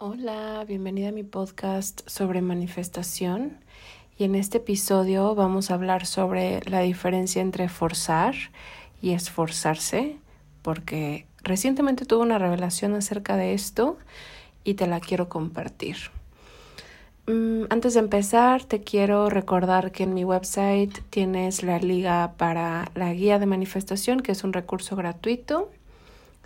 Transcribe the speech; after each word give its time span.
Hola, 0.00 0.64
bienvenida 0.64 1.08
a 1.08 1.12
mi 1.12 1.24
podcast 1.24 2.08
sobre 2.08 2.40
manifestación 2.40 3.58
y 4.16 4.22
en 4.22 4.36
este 4.36 4.58
episodio 4.58 5.34
vamos 5.34 5.72
a 5.72 5.74
hablar 5.74 6.06
sobre 6.06 6.60
la 6.70 6.82
diferencia 6.82 7.42
entre 7.42 7.68
forzar 7.68 8.36
y 9.02 9.10
esforzarse 9.10 10.16
porque 10.62 11.26
recientemente 11.42 12.04
tuve 12.04 12.22
una 12.22 12.38
revelación 12.38 12.94
acerca 12.94 13.36
de 13.36 13.54
esto 13.54 13.98
y 14.62 14.74
te 14.74 14.86
la 14.86 15.00
quiero 15.00 15.28
compartir. 15.28 15.96
Mm, 17.26 17.64
antes 17.68 17.94
de 17.94 18.00
empezar, 18.00 18.62
te 18.62 18.84
quiero 18.84 19.28
recordar 19.30 19.90
que 19.90 20.04
en 20.04 20.14
mi 20.14 20.24
website 20.24 20.96
tienes 21.10 21.64
la 21.64 21.80
liga 21.80 22.34
para 22.36 22.92
la 22.94 23.12
guía 23.14 23.40
de 23.40 23.46
manifestación, 23.46 24.20
que 24.20 24.30
es 24.30 24.44
un 24.44 24.52
recurso 24.52 24.94
gratuito 24.94 25.72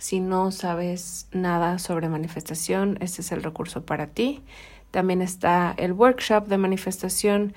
si 0.03 0.19
no 0.19 0.51
sabes 0.51 1.27
nada 1.31 1.79
sobre 1.79 2.09
manifestación, 2.09 2.97
este 2.99 3.21
es 3.21 3.31
el 3.31 3.41
recurso 3.41 3.85
para 3.85 4.07
ti. 4.07 4.41
También 4.91 5.21
está 5.21 5.73
el 5.77 5.93
workshop 5.93 6.47
de 6.47 6.57
manifestación. 6.57 7.53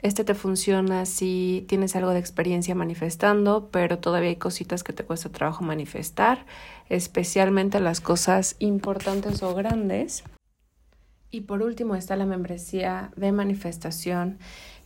Este 0.00 0.22
te 0.22 0.34
funciona 0.34 1.06
si 1.06 1.64
tienes 1.66 1.96
algo 1.96 2.10
de 2.10 2.20
experiencia 2.20 2.76
manifestando, 2.76 3.68
pero 3.72 3.98
todavía 3.98 4.28
hay 4.28 4.36
cositas 4.36 4.84
que 4.84 4.92
te 4.92 5.02
cuesta 5.02 5.30
trabajo 5.30 5.64
manifestar, 5.64 6.46
especialmente 6.88 7.80
las 7.80 8.00
cosas 8.00 8.54
importantes 8.60 9.42
o 9.42 9.52
grandes. 9.56 10.22
Y 11.32 11.40
por 11.40 11.62
último 11.62 11.96
está 11.96 12.14
la 12.14 12.26
membresía 12.26 13.10
de 13.16 13.32
manifestación, 13.32 14.38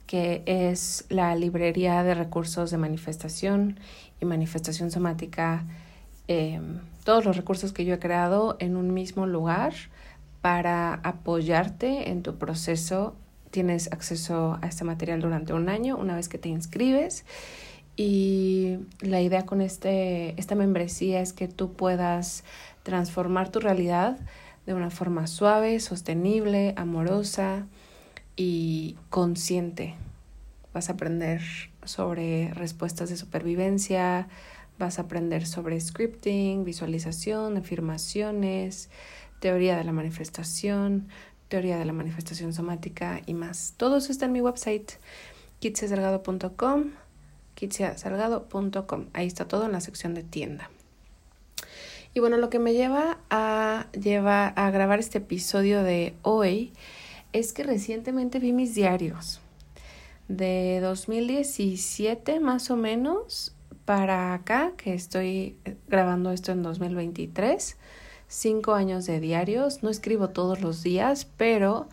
que 0.06 0.42
es 0.46 1.04
la 1.10 1.36
librería 1.36 2.02
de 2.04 2.14
recursos 2.14 2.70
de 2.70 2.78
manifestación 2.78 3.78
y 4.18 4.24
manifestación 4.24 4.90
somática 4.90 5.66
Em, 6.28 6.80
todos 7.04 7.24
los 7.24 7.36
recursos 7.36 7.72
que 7.72 7.84
yo 7.84 7.94
he 7.94 7.98
creado 7.98 8.56
en 8.60 8.76
un 8.76 8.94
mismo 8.94 9.26
lugar 9.26 9.74
para 10.40 10.94
apoyarte 10.94 12.10
en 12.10 12.22
tu 12.22 12.36
proceso. 12.36 13.14
Tienes 13.50 13.92
acceso 13.92 14.58
a 14.62 14.66
este 14.66 14.84
material 14.84 15.20
durante 15.20 15.52
un 15.52 15.68
año 15.68 15.96
una 15.96 16.16
vez 16.16 16.28
que 16.28 16.38
te 16.38 16.48
inscribes. 16.48 17.24
Y 17.96 18.78
la 19.00 19.20
idea 19.20 19.44
con 19.44 19.60
este, 19.60 20.38
esta 20.40 20.54
membresía 20.54 21.20
es 21.20 21.32
que 21.32 21.48
tú 21.48 21.74
puedas 21.74 22.44
transformar 22.82 23.50
tu 23.50 23.60
realidad 23.60 24.18
de 24.66 24.74
una 24.74 24.90
forma 24.90 25.26
suave, 25.26 25.78
sostenible, 25.80 26.72
amorosa 26.76 27.66
y 28.36 28.96
consciente. 29.10 29.94
Vas 30.72 30.88
a 30.88 30.94
aprender 30.94 31.42
sobre 31.84 32.54
respuestas 32.54 33.10
de 33.10 33.16
supervivencia, 33.16 34.28
Vas 34.78 34.98
a 34.98 35.02
aprender 35.02 35.46
sobre 35.46 35.80
scripting, 35.80 36.64
visualización, 36.64 37.56
afirmaciones, 37.56 38.90
teoría 39.40 39.76
de 39.76 39.84
la 39.84 39.92
manifestación, 39.92 41.08
teoría 41.48 41.78
de 41.78 41.84
la 41.84 41.92
manifestación 41.92 42.52
somática 42.52 43.20
y 43.26 43.34
más. 43.34 43.74
Todo 43.76 43.98
eso 43.98 44.10
está 44.10 44.26
en 44.26 44.32
mi 44.32 44.40
website, 44.40 44.92
kitsiasalgado.com, 45.60 46.92
kitsiasalgado.com. 47.54 49.06
Ahí 49.12 49.26
está 49.26 49.46
todo 49.46 49.66
en 49.66 49.72
la 49.72 49.80
sección 49.80 50.14
de 50.14 50.22
tienda. 50.22 50.70
Y 52.14 52.20
bueno, 52.20 52.36
lo 52.36 52.50
que 52.50 52.58
me 52.58 52.72
lleva 52.72 53.18
a, 53.30 53.86
lleva 53.92 54.48
a 54.48 54.70
grabar 54.70 54.98
este 54.98 55.18
episodio 55.18 55.82
de 55.82 56.14
hoy 56.22 56.72
es 57.32 57.52
que 57.52 57.62
recientemente 57.62 58.38
vi 58.38 58.52
mis 58.52 58.74
diarios 58.74 59.40
de 60.28 60.80
2017 60.82 62.40
más 62.40 62.70
o 62.70 62.76
menos 62.76 63.54
para 63.84 64.34
acá, 64.34 64.72
que 64.76 64.94
estoy 64.94 65.56
eh, 65.64 65.76
grabando 65.88 66.30
esto 66.32 66.52
en 66.52 66.62
2023, 66.62 67.76
cinco 68.28 68.74
años 68.74 69.06
de 69.06 69.20
diarios. 69.20 69.82
No 69.82 69.90
escribo 69.90 70.30
todos 70.30 70.60
los 70.60 70.82
días, 70.82 71.26
pero 71.36 71.88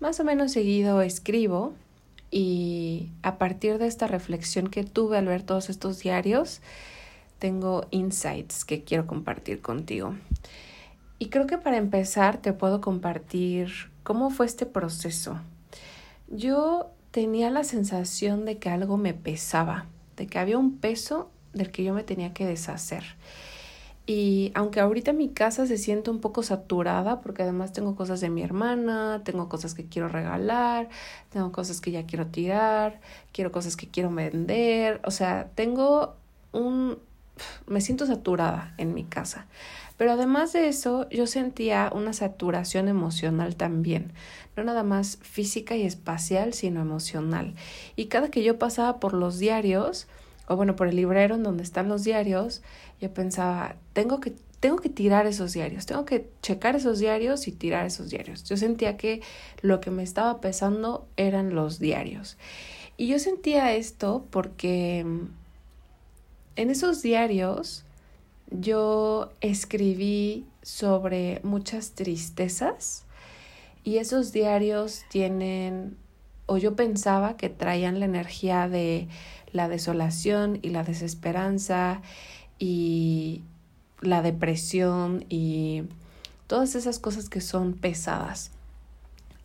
más 0.00 0.20
o 0.20 0.24
menos 0.24 0.52
seguido 0.52 1.02
escribo. 1.02 1.74
Y 2.30 3.10
a 3.22 3.36
partir 3.36 3.78
de 3.78 3.86
esta 3.86 4.06
reflexión 4.06 4.68
que 4.68 4.84
tuve 4.84 5.18
al 5.18 5.26
ver 5.26 5.42
todos 5.42 5.68
estos 5.68 6.00
diarios, 6.00 6.60
tengo 7.38 7.86
insights 7.90 8.64
que 8.64 8.84
quiero 8.84 9.06
compartir 9.06 9.60
contigo. 9.60 10.14
Y 11.18 11.28
creo 11.28 11.46
que 11.46 11.58
para 11.58 11.76
empezar 11.76 12.38
te 12.38 12.52
puedo 12.52 12.80
compartir 12.80 13.70
cómo 14.02 14.30
fue 14.30 14.46
este 14.46 14.66
proceso. 14.66 15.38
Yo 16.28 16.90
tenía 17.10 17.50
la 17.50 17.62
sensación 17.62 18.44
de 18.44 18.58
que 18.58 18.70
algo 18.70 18.96
me 18.96 19.12
pesaba 19.12 19.86
de 20.16 20.26
que 20.26 20.38
había 20.38 20.58
un 20.58 20.78
peso 20.78 21.30
del 21.52 21.70
que 21.70 21.84
yo 21.84 21.94
me 21.94 22.02
tenía 22.02 22.32
que 22.32 22.46
deshacer. 22.46 23.04
Y 24.04 24.50
aunque 24.54 24.80
ahorita 24.80 25.12
mi 25.12 25.28
casa 25.28 25.66
se 25.66 25.78
siente 25.78 26.10
un 26.10 26.20
poco 26.20 26.42
saturada, 26.42 27.20
porque 27.20 27.44
además 27.44 27.72
tengo 27.72 27.94
cosas 27.94 28.20
de 28.20 28.30
mi 28.30 28.42
hermana, 28.42 29.22
tengo 29.24 29.48
cosas 29.48 29.74
que 29.74 29.86
quiero 29.86 30.08
regalar, 30.08 30.88
tengo 31.30 31.52
cosas 31.52 31.80
que 31.80 31.92
ya 31.92 32.04
quiero 32.04 32.26
tirar, 32.26 33.00
quiero 33.32 33.52
cosas 33.52 33.76
que 33.76 33.88
quiero 33.88 34.10
vender, 34.10 35.00
o 35.04 35.12
sea, 35.12 35.50
tengo 35.54 36.16
un... 36.50 36.98
me 37.66 37.80
siento 37.80 38.06
saturada 38.06 38.74
en 38.76 38.92
mi 38.92 39.04
casa. 39.04 39.46
Pero 39.96 40.12
además 40.12 40.52
de 40.52 40.68
eso, 40.68 41.08
yo 41.10 41.26
sentía 41.26 41.90
una 41.94 42.12
saturación 42.12 42.88
emocional 42.88 43.56
también, 43.56 44.12
no 44.56 44.64
nada 44.64 44.82
más 44.82 45.18
física 45.22 45.76
y 45.76 45.82
espacial, 45.82 46.54
sino 46.54 46.80
emocional. 46.80 47.54
Y 47.96 48.06
cada 48.06 48.30
que 48.30 48.42
yo 48.42 48.58
pasaba 48.58 49.00
por 49.00 49.12
los 49.12 49.38
diarios, 49.38 50.08
o 50.48 50.56
bueno, 50.56 50.76
por 50.76 50.88
el 50.88 50.96
librero 50.96 51.34
en 51.34 51.42
donde 51.42 51.62
están 51.62 51.88
los 51.88 52.04
diarios, 52.04 52.62
yo 53.00 53.12
pensaba, 53.12 53.76
tengo 53.92 54.20
que 54.20 54.34
tengo 54.62 54.76
que 54.76 54.88
tirar 54.88 55.26
esos 55.26 55.52
diarios, 55.52 55.86
tengo 55.86 56.04
que 56.04 56.30
checar 56.40 56.76
esos 56.76 57.00
diarios 57.00 57.48
y 57.48 57.52
tirar 57.52 57.84
esos 57.84 58.10
diarios. 58.10 58.44
Yo 58.44 58.56
sentía 58.56 58.96
que 58.96 59.20
lo 59.60 59.80
que 59.80 59.90
me 59.90 60.04
estaba 60.04 60.40
pesando 60.40 61.08
eran 61.16 61.52
los 61.52 61.80
diarios. 61.80 62.38
Y 62.96 63.08
yo 63.08 63.18
sentía 63.18 63.74
esto 63.74 64.24
porque 64.30 65.02
mm, 65.04 65.26
en 66.54 66.70
esos 66.70 67.02
diarios 67.02 67.84
yo 68.60 69.32
escribí 69.40 70.46
sobre 70.62 71.40
muchas 71.42 71.92
tristezas 71.92 73.04
y 73.84 73.98
esos 73.98 74.32
diarios 74.32 75.02
tienen, 75.10 75.96
o 76.46 76.56
yo 76.58 76.76
pensaba 76.76 77.36
que 77.36 77.48
traían 77.48 77.98
la 77.98 78.06
energía 78.06 78.68
de 78.68 79.08
la 79.52 79.68
desolación 79.68 80.58
y 80.62 80.70
la 80.70 80.84
desesperanza 80.84 82.00
y 82.58 83.42
la 84.00 84.22
depresión 84.22 85.24
y 85.28 85.84
todas 86.46 86.74
esas 86.74 86.98
cosas 86.98 87.28
que 87.28 87.40
son 87.40 87.74
pesadas. 87.74 88.50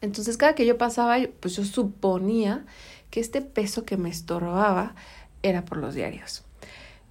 Entonces 0.01 0.37
cada 0.37 0.55
que 0.55 0.65
yo 0.65 0.77
pasaba, 0.77 1.17
pues 1.39 1.55
yo 1.55 1.65
suponía 1.65 2.65
que 3.09 3.19
este 3.19 3.41
peso 3.41 3.85
que 3.85 3.97
me 3.97 4.09
estorbaba 4.09 4.95
era 5.41 5.65
por 5.65 5.77
los 5.77 5.95
diarios. 5.95 6.43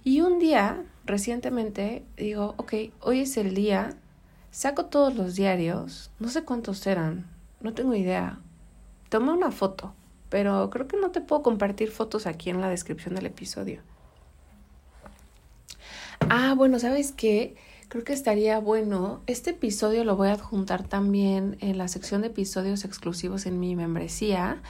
Y 0.03 0.21
un 0.21 0.39
día, 0.39 0.83
recientemente, 1.07 2.03
digo, 2.17 2.53
ok, 2.57 2.73
hoy 3.01 3.21
es 3.21 3.37
el 3.37 3.55
día, 3.55 3.95
saco 4.51 4.85
todos 4.85 5.15
los 5.15 5.35
diarios, 5.35 6.11
no 6.19 6.27
sé 6.27 6.43
cuántos 6.43 6.85
eran, 6.85 7.25
no 7.61 7.73
tengo 7.73 7.95
idea. 7.95 8.39
Tomé 9.09 9.31
una 9.31 9.51
foto, 9.51 9.93
pero 10.29 10.69
creo 10.69 10.87
que 10.87 10.97
no 10.97 11.11
te 11.11 11.21
puedo 11.21 11.41
compartir 11.41 11.89
fotos 11.89 12.27
aquí 12.27 12.49
en 12.49 12.61
la 12.61 12.69
descripción 12.69 13.15
del 13.15 13.25
episodio. 13.25 13.81
Ah, 16.29 16.53
bueno, 16.55 16.77
¿sabes 16.77 17.13
qué? 17.13 17.55
Creo 17.87 18.03
que 18.03 18.11
estaría 18.11 18.59
bueno. 18.59 19.21
Este 19.27 19.51
episodio 19.51 20.03
lo 20.03 20.17
voy 20.17 20.27
a 20.27 20.33
adjuntar 20.33 20.83
también 20.83 21.57
en 21.61 21.77
la 21.77 21.87
sección 21.87 22.21
de 22.21 22.27
episodios 22.27 22.83
exclusivos 22.83 23.45
en 23.45 23.61
mi 23.61 23.77
membresía 23.77 24.61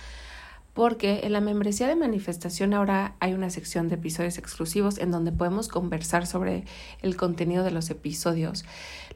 porque 0.77 1.21
en 1.23 1.33
la 1.33 1.41
membresía 1.41 1.87
de 1.87 1.95
manifestación 1.95 2.75
ahora 2.75 3.15
hay 3.19 3.33
una 3.33 3.49
sección 3.49 3.89
de 3.89 3.95
episodios 3.95 4.37
exclusivos 4.37 4.99
en 4.99 5.09
donde 5.09 5.31
podemos 5.31 5.69
conversar 5.69 6.27
sobre 6.27 6.65
el 7.01 7.17
contenido 7.17 7.63
de 7.63 7.71
los 7.71 7.89
episodios. 7.89 8.63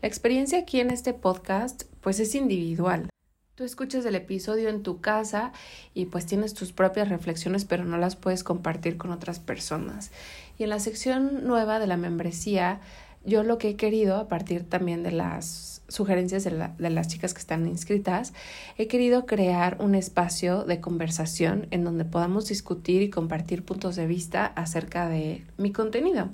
La 0.02 0.08
experiencia 0.08 0.58
aquí 0.58 0.80
en 0.80 0.90
este 0.90 1.14
podcast 1.14 1.84
pues 2.02 2.20
es 2.20 2.34
individual. 2.34 3.12
Tú 3.54 3.64
escuchas 3.64 4.04
el 4.06 4.16
episodio 4.16 4.70
en 4.70 4.82
tu 4.82 5.02
casa 5.02 5.52
y 5.94 6.06
pues 6.06 6.26
tienes 6.26 6.56
tus 6.56 6.72
propias 6.72 7.10
reflexiones 7.10 7.64
pero 7.64 7.86
no 7.86 8.00
las 8.00 8.16
puedes 8.16 8.44
compartir 8.44 8.98
con 8.98 9.12
otras 9.12 9.40
personas. 9.40 10.10
Y 10.58 10.64
en 10.64 10.70
la 10.72 10.80
sección 10.80 11.46
nueva 11.46 11.78
de 11.78 11.86
la 11.86 11.96
membresía 11.96 12.82
yo 13.24 13.44
lo 13.44 13.60
que 13.60 13.70
he 13.70 13.76
querido 13.76 14.18
a 14.18 14.28
partir 14.28 14.68
también 14.68 15.04
de 15.04 15.12
las 15.12 15.71
sugerencias 15.92 16.44
de, 16.44 16.90
las 16.90 17.08
chicas 17.08 17.34
que 17.34 17.40
están 17.40 17.68
inscritas, 17.68 18.34
he 18.78 18.88
querido 18.88 19.26
crear 19.26 19.78
un 19.80 19.94
espacio 19.94 20.64
de 20.64 20.80
conversación 20.80 21.68
en 21.72 21.84
donde 21.84 22.06
podamos 22.06 22.48
discutir 22.48 23.02
y 23.02 23.10
compartir 23.10 23.64
puntos 23.64 23.96
de 23.96 24.08
vista 24.08 24.46
acerca 24.46 25.10
de 25.10 25.44
mi 25.58 25.72
contenido. 25.72 26.30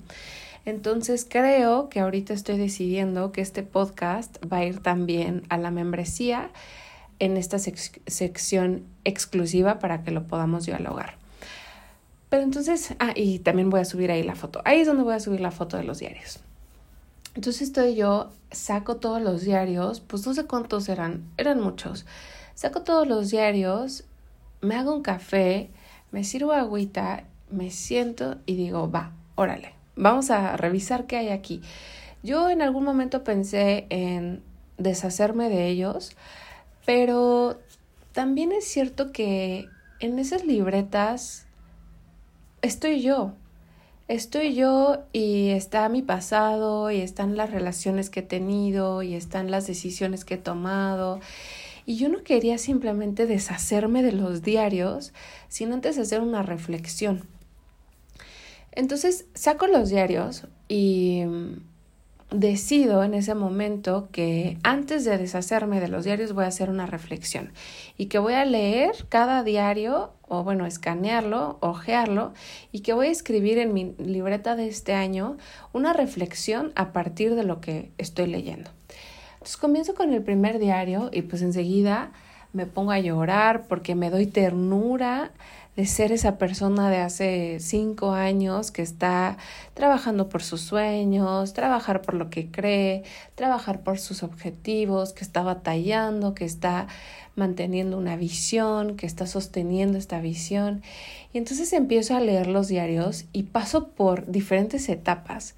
Entonces 0.64 1.26
creo 1.28 1.88
que 1.88 2.00
ahorita 2.00 2.34
estoy 2.34 2.58
decidiendo 2.58 3.32
que 3.32 3.40
este 3.40 3.62
podcast 3.62 4.36
va 4.50 4.58
a 4.58 4.64
ir 4.64 4.80
también 4.80 5.42
a 5.48 5.58
la 5.58 5.70
membresía 5.70 6.50
en 7.18 7.36
esta 7.36 7.58
sección 7.58 8.84
exclusiva 9.04 9.78
para 9.78 10.02
que 10.02 10.10
lo 10.10 10.26
podamos 10.26 10.66
dialogar. 10.66 11.16
Pero 12.28 12.42
entonces, 12.42 12.94
ah, 12.98 13.12
y 13.14 13.38
también 13.38 13.70
voy 13.70 13.80
a 13.80 13.84
subir 13.84 14.10
ahí 14.10 14.22
la 14.22 14.34
foto. 14.34 14.60
Ahí 14.64 14.80
es 14.80 14.86
donde 14.86 15.02
voy 15.02 15.14
a 15.14 15.20
subir 15.20 15.40
la 15.40 15.50
foto 15.50 15.76
de 15.76 15.84
los 15.84 15.98
diarios. 15.98 16.40
Entonces 17.38 17.68
estoy 17.68 17.94
yo, 17.94 18.32
saco 18.50 18.96
todos 18.96 19.22
los 19.22 19.42
diarios, 19.42 20.00
pues 20.00 20.26
no 20.26 20.34
sé 20.34 20.46
cuántos 20.46 20.88
eran, 20.88 21.22
eran 21.36 21.60
muchos. 21.60 22.04
Saco 22.56 22.82
todos 22.82 23.06
los 23.06 23.30
diarios, 23.30 24.02
me 24.60 24.74
hago 24.74 24.92
un 24.92 25.02
café, 25.02 25.70
me 26.10 26.24
sirvo 26.24 26.50
agüita, 26.50 27.22
me 27.48 27.70
siento 27.70 28.38
y 28.44 28.56
digo, 28.56 28.90
va, 28.90 29.12
órale, 29.36 29.72
vamos 29.94 30.32
a 30.32 30.56
revisar 30.56 31.06
qué 31.06 31.16
hay 31.16 31.28
aquí. 31.28 31.62
Yo 32.24 32.50
en 32.50 32.60
algún 32.60 32.82
momento 32.82 33.22
pensé 33.22 33.86
en 33.88 34.42
deshacerme 34.76 35.48
de 35.48 35.68
ellos, 35.68 36.16
pero 36.86 37.60
también 38.10 38.50
es 38.50 38.64
cierto 38.64 39.12
que 39.12 39.68
en 40.00 40.18
esas 40.18 40.44
libretas 40.44 41.46
estoy 42.62 43.00
yo. 43.00 43.34
Estoy 44.08 44.54
yo 44.54 45.04
y 45.12 45.50
está 45.50 45.86
mi 45.90 46.00
pasado 46.00 46.90
y 46.90 47.02
están 47.02 47.36
las 47.36 47.50
relaciones 47.50 48.08
que 48.08 48.20
he 48.20 48.22
tenido 48.22 49.02
y 49.02 49.14
están 49.14 49.50
las 49.50 49.66
decisiones 49.66 50.24
que 50.24 50.34
he 50.34 50.38
tomado. 50.38 51.20
Y 51.84 51.96
yo 51.96 52.08
no 52.08 52.22
quería 52.22 52.56
simplemente 52.56 53.26
deshacerme 53.26 54.02
de 54.02 54.12
los 54.12 54.42
diarios, 54.42 55.12
sino 55.48 55.74
antes 55.74 55.98
hacer 55.98 56.22
una 56.22 56.42
reflexión. 56.42 57.24
Entonces 58.72 59.26
saco 59.34 59.66
los 59.66 59.90
diarios 59.90 60.46
y 60.68 61.24
decido 62.30 63.02
en 63.04 63.14
ese 63.14 63.34
momento 63.34 64.08
que 64.12 64.58
antes 64.62 65.04
de 65.04 65.16
deshacerme 65.16 65.80
de 65.80 65.88
los 65.88 66.04
diarios 66.04 66.34
voy 66.34 66.44
a 66.44 66.48
hacer 66.48 66.68
una 66.68 66.86
reflexión 66.86 67.52
y 67.96 68.06
que 68.06 68.18
voy 68.18 68.34
a 68.34 68.44
leer 68.44 68.92
cada 69.08 69.42
diario 69.42 70.12
o 70.28 70.44
bueno, 70.44 70.66
escanearlo, 70.66 71.56
ojearlo 71.60 72.34
y 72.70 72.80
que 72.80 72.92
voy 72.92 73.06
a 73.06 73.10
escribir 73.10 73.58
en 73.58 73.72
mi 73.72 73.94
libreta 73.98 74.56
de 74.56 74.68
este 74.68 74.92
año 74.92 75.38
una 75.72 75.94
reflexión 75.94 76.72
a 76.74 76.92
partir 76.92 77.34
de 77.34 77.44
lo 77.44 77.60
que 77.62 77.92
estoy 77.96 78.26
leyendo. 78.26 78.70
Entonces 79.34 79.56
comienzo 79.56 79.94
con 79.94 80.12
el 80.12 80.22
primer 80.22 80.58
diario 80.58 81.08
y 81.12 81.22
pues 81.22 81.40
enseguida 81.40 82.12
me 82.52 82.66
pongo 82.66 82.90
a 82.90 82.98
llorar 82.98 83.66
porque 83.68 83.94
me 83.94 84.10
doy 84.10 84.26
ternura 84.26 85.32
de 85.78 85.86
ser 85.86 86.10
esa 86.10 86.38
persona 86.38 86.90
de 86.90 86.96
hace 86.96 87.58
cinco 87.60 88.10
años 88.10 88.72
que 88.72 88.82
está 88.82 89.38
trabajando 89.74 90.28
por 90.28 90.42
sus 90.42 90.60
sueños, 90.60 91.52
trabajar 91.52 92.02
por 92.02 92.14
lo 92.14 92.30
que 92.30 92.50
cree, 92.50 93.04
trabajar 93.36 93.84
por 93.84 94.00
sus 94.00 94.24
objetivos, 94.24 95.12
que 95.12 95.22
está 95.22 95.42
batallando, 95.42 96.34
que 96.34 96.44
está 96.44 96.88
manteniendo 97.36 97.96
una 97.96 98.16
visión, 98.16 98.96
que 98.96 99.06
está 99.06 99.28
sosteniendo 99.28 99.98
esta 99.98 100.20
visión. 100.20 100.82
Y 101.32 101.38
entonces 101.38 101.72
empiezo 101.72 102.16
a 102.16 102.20
leer 102.20 102.48
los 102.48 102.66
diarios 102.66 103.26
y 103.32 103.44
paso 103.44 103.86
por 103.86 104.26
diferentes 104.26 104.88
etapas. 104.88 105.54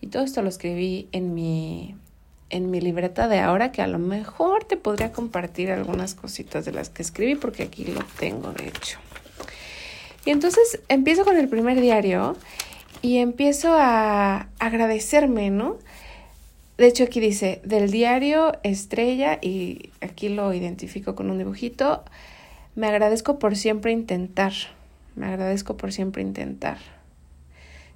Y 0.00 0.06
todo 0.06 0.22
esto 0.22 0.40
lo 0.40 0.50
escribí 0.50 1.08
en 1.10 1.34
mi 1.34 1.96
en 2.50 2.70
mi 2.70 2.80
libreta 2.80 3.26
de 3.26 3.40
ahora 3.40 3.72
que 3.72 3.82
a 3.82 3.88
lo 3.88 3.98
mejor 3.98 4.62
te 4.62 4.76
podría 4.76 5.10
compartir 5.10 5.72
algunas 5.72 6.14
cositas 6.14 6.64
de 6.64 6.70
las 6.70 6.90
que 6.90 7.02
escribí 7.02 7.34
porque 7.34 7.64
aquí 7.64 7.86
lo 7.86 8.00
tengo 8.20 8.52
de 8.52 8.68
hecho. 8.68 9.00
Y 10.24 10.30
entonces 10.30 10.80
empiezo 10.88 11.24
con 11.24 11.36
el 11.36 11.48
primer 11.48 11.80
diario 11.80 12.36
y 13.02 13.18
empiezo 13.18 13.74
a 13.74 14.48
agradecerme, 14.58 15.50
¿no? 15.50 15.76
De 16.78 16.86
hecho 16.86 17.04
aquí 17.04 17.20
dice, 17.20 17.60
del 17.64 17.90
diario 17.90 18.58
Estrella, 18.62 19.38
y 19.40 19.90
aquí 20.00 20.28
lo 20.28 20.52
identifico 20.52 21.14
con 21.14 21.30
un 21.30 21.38
dibujito, 21.38 22.02
me 22.74 22.88
agradezco 22.88 23.38
por 23.38 23.56
siempre 23.56 23.92
intentar, 23.92 24.52
me 25.14 25.26
agradezco 25.26 25.76
por 25.76 25.92
siempre 25.92 26.22
intentar. 26.22 26.78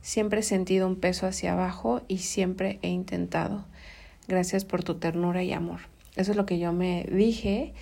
Siempre 0.01 0.41
he 0.41 0.45
sentido 0.45 0.87
un 0.87 0.97
peso 0.97 1.27
hacia 1.27 1.55
abajo 1.55 2.03
y 2.07 2.19
siempre 2.19 2.79
he 2.83 2.89
intentado. 2.89 3.65
Gracias 4.29 4.65
por 4.65 4.85
tu 4.85 4.95
ternura 4.95 5.43
y 5.43 5.53
amor. 5.53 5.81
Eso 6.15 6.31
es 6.31 6.37
lo 6.37 6.47
que 6.47 6.59
yo 6.59 6.73
me 6.73 7.05
dije, 7.11 7.73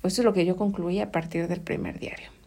pues 0.00 0.14
eso 0.14 0.22
es 0.22 0.26
lo 0.26 0.32
que 0.32 0.46
yo 0.46 0.56
concluí 0.56 0.98
a 0.98 1.12
partir 1.12 1.46
del 1.46 1.60
primer 1.60 2.00
diario. 2.00 2.39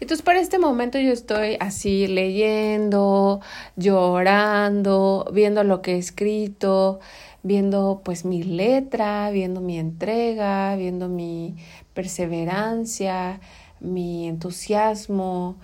Entonces, 0.00 0.22
para 0.22 0.40
este 0.40 0.58
momento 0.58 0.98
yo 0.98 1.12
estoy 1.12 1.56
así 1.60 2.06
leyendo, 2.06 3.40
llorando, 3.76 5.28
viendo 5.32 5.64
lo 5.64 5.82
que 5.82 5.94
he 5.94 5.98
escrito, 5.98 7.00
viendo 7.42 8.02
pues 8.04 8.24
mi 8.24 8.42
letra, 8.44 9.30
viendo 9.30 9.60
mi 9.60 9.78
entrega, 9.78 10.76
viendo 10.76 11.08
mi 11.08 11.56
perseverancia, 11.94 13.40
mi 13.80 14.28
entusiasmo, 14.28 15.56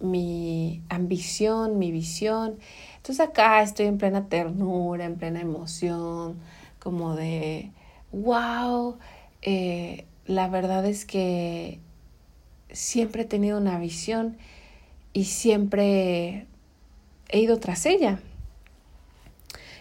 mi 0.00 0.82
ambición, 0.88 1.78
mi 1.78 1.90
visión. 1.90 2.58
Entonces 2.96 3.20
acá 3.26 3.62
estoy 3.62 3.86
en 3.86 3.98
plena 3.98 4.28
ternura, 4.28 5.04
en 5.04 5.16
plena 5.16 5.40
emoción, 5.40 6.38
como 6.78 7.16
de, 7.16 7.72
wow, 8.12 8.98
eh, 9.42 10.06
la 10.26 10.48
verdad 10.48 10.86
es 10.86 11.04
que 11.04 11.80
siempre 12.72 13.22
he 13.22 13.24
tenido 13.24 13.58
una 13.58 13.78
visión 13.78 14.36
y 15.12 15.24
siempre 15.24 16.46
he 17.28 17.40
ido 17.40 17.58
tras 17.58 17.86
ella. 17.86 18.20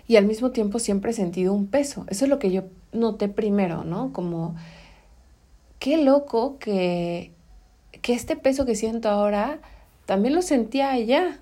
Y 0.07 0.15
al 0.15 0.25
mismo 0.25 0.51
tiempo 0.51 0.79
siempre 0.79 1.11
he 1.11 1.13
sentido 1.13 1.53
un 1.53 1.67
peso. 1.67 2.05
Eso 2.09 2.25
es 2.25 2.29
lo 2.29 2.39
que 2.39 2.51
yo 2.51 2.63
noté 2.91 3.29
primero, 3.29 3.83
¿no? 3.83 4.11
Como, 4.11 4.55
qué 5.77 6.03
loco 6.03 6.57
que, 6.57 7.31
que 8.01 8.13
este 8.13 8.35
peso 8.35 8.65
que 8.65 8.75
siento 8.75 9.09
ahora 9.09 9.59
también 10.05 10.33
lo 10.33 10.41
sentía 10.41 10.91
allá. 10.91 11.39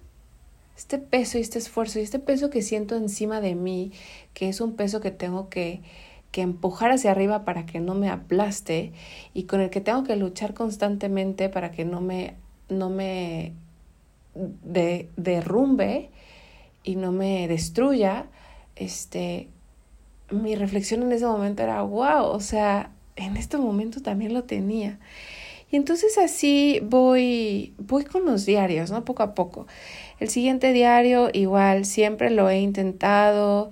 Este 0.75 0.97
peso 0.99 1.37
y 1.37 1.41
este 1.41 1.57
esfuerzo 1.57 1.99
y 1.99 2.03
este 2.03 2.19
peso 2.19 2.49
que 2.49 2.61
siento 2.61 2.95
encima 2.95 3.41
de 3.41 3.55
mí, 3.55 3.93
que 4.33 4.49
es 4.49 4.61
un 4.61 4.75
peso 4.75 5.01
que 5.01 5.09
tengo 5.09 5.49
que, 5.49 5.81
que 6.37 6.43
empujar 6.43 6.91
hacia 6.91 7.09
arriba 7.09 7.45
para 7.45 7.65
que 7.65 7.79
no 7.79 7.95
me 7.95 8.09
aplaste 8.09 8.93
y 9.33 9.45
con 9.45 9.59
el 9.59 9.71
que 9.71 9.81
tengo 9.81 10.03
que 10.03 10.15
luchar 10.15 10.53
constantemente 10.53 11.49
para 11.49 11.71
que 11.71 11.83
no 11.83 11.99
me, 11.99 12.35
no 12.69 12.91
me 12.91 13.53
de, 14.35 15.09
derrumbe 15.17 16.11
y 16.83 16.95
no 16.95 17.11
me 17.11 17.47
destruya, 17.47 18.27
este, 18.75 19.47
mi 20.29 20.53
reflexión 20.53 21.01
en 21.01 21.11
ese 21.11 21.25
momento 21.25 21.63
era, 21.63 21.81
wow, 21.81 22.25
o 22.25 22.39
sea, 22.39 22.91
en 23.15 23.35
este 23.35 23.57
momento 23.57 24.03
también 24.03 24.35
lo 24.35 24.43
tenía. 24.43 24.99
Y 25.71 25.75
entonces 25.75 26.19
así 26.19 26.81
voy, 26.83 27.73
voy 27.79 28.03
con 28.03 28.25
los 28.25 28.45
diarios, 28.45 28.91
¿no? 28.91 29.03
Poco 29.05 29.23
a 29.23 29.33
poco. 29.33 29.65
El 30.19 30.29
siguiente 30.29 30.71
diario, 30.71 31.31
igual, 31.33 31.85
siempre 31.85 32.29
lo 32.29 32.47
he 32.47 32.59
intentado, 32.59 33.71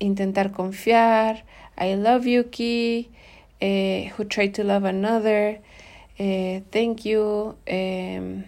intentar 0.00 0.50
confiar, 0.50 1.44
I 1.76 1.94
love 1.94 2.26
Yuki, 2.26 3.10
eh, 3.60 4.12
who 4.16 4.24
tried 4.24 4.52
to 4.54 4.64
love 4.64 4.84
another, 4.84 5.60
eh, 6.18 6.62
thank 6.70 7.04
you. 7.04 7.56
Em, 7.66 8.44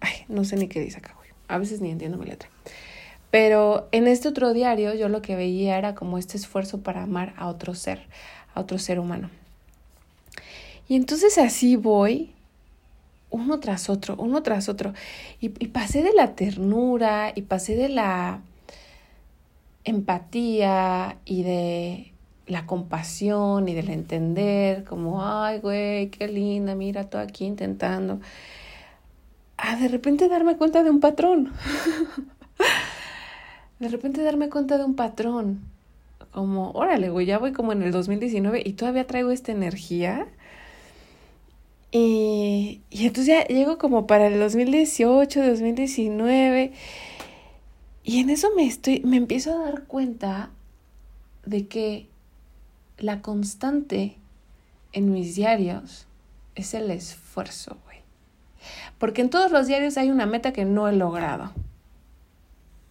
ay, 0.00 0.24
no 0.28 0.44
sé 0.44 0.56
ni 0.56 0.68
qué 0.68 0.80
dice 0.80 0.98
acá, 0.98 1.14
güey. 1.16 1.28
A 1.48 1.58
veces 1.58 1.80
ni 1.80 1.90
entiendo 1.90 2.16
mi 2.16 2.26
letra. 2.26 2.48
Pero 3.30 3.88
en 3.92 4.06
este 4.06 4.28
otro 4.28 4.52
diario 4.52 4.94
yo 4.94 5.08
lo 5.08 5.20
que 5.20 5.36
veía 5.36 5.78
era 5.78 5.94
como 5.94 6.16
este 6.16 6.36
esfuerzo 6.36 6.80
para 6.80 7.02
amar 7.02 7.34
a 7.36 7.48
otro 7.48 7.74
ser, 7.74 8.00
a 8.54 8.60
otro 8.60 8.78
ser 8.78 8.98
humano. 8.98 9.30
Y 10.88 10.96
entonces 10.96 11.36
así 11.38 11.76
voy, 11.76 12.32
uno 13.30 13.60
tras 13.60 13.90
otro, 13.90 14.16
uno 14.16 14.42
tras 14.42 14.68
otro. 14.68 14.94
y 15.40 15.48
pasé 15.48 16.02
de 16.02 16.12
la 16.14 16.34
ternura 16.34 17.32
y 17.34 17.42
pasé 17.42 17.76
de 17.76 17.88
la 17.88 18.40
empatía 19.86 21.16
y 21.24 21.44
de 21.44 22.12
la 22.46 22.66
compasión 22.66 23.68
y 23.68 23.74
del 23.74 23.88
entender, 23.88 24.84
como, 24.84 25.24
ay, 25.24 25.60
güey, 25.60 26.10
qué 26.10 26.28
linda, 26.28 26.74
mira, 26.74 27.08
todo 27.08 27.22
aquí 27.22 27.44
intentando, 27.46 28.20
a 29.56 29.76
de 29.76 29.88
repente 29.88 30.28
darme 30.28 30.56
cuenta 30.56 30.82
de 30.82 30.90
un 30.90 31.00
patrón. 31.00 31.52
de 33.78 33.88
repente 33.88 34.22
darme 34.22 34.50
cuenta 34.50 34.76
de 34.76 34.84
un 34.84 34.94
patrón. 34.94 35.60
Como, 36.32 36.72
órale, 36.72 37.08
güey, 37.08 37.24
ya 37.24 37.38
voy 37.38 37.52
como 37.52 37.72
en 37.72 37.82
el 37.82 37.92
2019 37.92 38.62
y 38.64 38.72
todavía 38.74 39.06
traigo 39.06 39.30
esta 39.30 39.52
energía. 39.52 40.26
Y, 41.92 42.82
y 42.90 43.06
entonces 43.06 43.26
ya 43.26 43.46
llego 43.46 43.78
como 43.78 44.06
para 44.06 44.26
el 44.26 44.38
2018, 44.38 45.46
2019 45.46 46.72
y 48.06 48.20
en 48.20 48.30
eso 48.30 48.52
me 48.54 48.64
estoy, 48.64 49.00
me 49.00 49.16
empiezo 49.16 49.52
a 49.52 49.64
dar 49.64 49.82
cuenta 49.82 50.50
de 51.44 51.66
que 51.66 52.06
la 52.98 53.20
constante 53.20 54.16
en 54.92 55.12
mis 55.12 55.34
diarios 55.34 56.06
es 56.54 56.72
el 56.74 56.92
esfuerzo, 56.92 57.76
güey. 57.84 57.98
Porque 58.98 59.22
en 59.22 59.28
todos 59.28 59.50
los 59.50 59.66
diarios 59.66 59.98
hay 59.98 60.12
una 60.12 60.24
meta 60.24 60.52
que 60.52 60.64
no 60.64 60.86
he 60.86 60.92
logrado. 60.92 61.50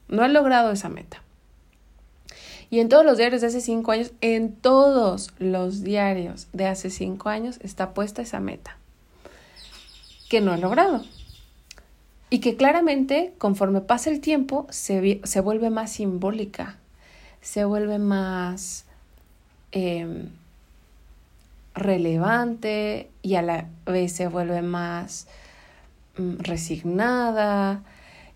No 0.10 0.25
he 0.25 0.27
logrado 0.27 0.72
esa 0.72 0.89
meta. 0.89 1.24
Y 2.69 2.81
en 2.81 2.89
todos 2.89 3.05
los 3.05 3.17
diarios 3.17 3.39
de 3.39 3.48
hace 3.48 3.62
cinco 3.62 3.93
años, 3.93 4.12
en 4.19 4.53
todos 4.53 5.31
los 5.39 5.81
diarios 5.81 6.50
de 6.51 6.67
hace 6.67 6.89
cinco 6.89 7.29
años 7.29 7.57
está 7.62 7.93
puesta 7.93 8.22
esa 8.22 8.41
meta 8.41 8.77
que 10.27 10.41
no 10.41 10.53
he 10.53 10.57
logrado. 10.57 11.05
Y 12.29 12.39
que 12.39 12.55
claramente 12.55 13.34
conforme 13.38 13.82
pasa 13.82 14.10
el 14.10 14.20
tiempo 14.20 14.67
se, 14.70 15.22
se 15.24 15.41
vuelve 15.41 15.70
más 15.70 15.91
simbólica, 15.91 16.77
se 17.41 17.65
vuelve 17.65 18.00
más 18.00 18.86
em, 19.72 20.29
relevante 21.75 23.10
y 23.22 23.36
a 23.36 23.41
la 23.41 23.67
vez 23.86 24.13
se 24.13 24.27
vuelve 24.27 24.62
más 24.62 25.27
mm, 26.17 26.39
resignada 26.39 27.84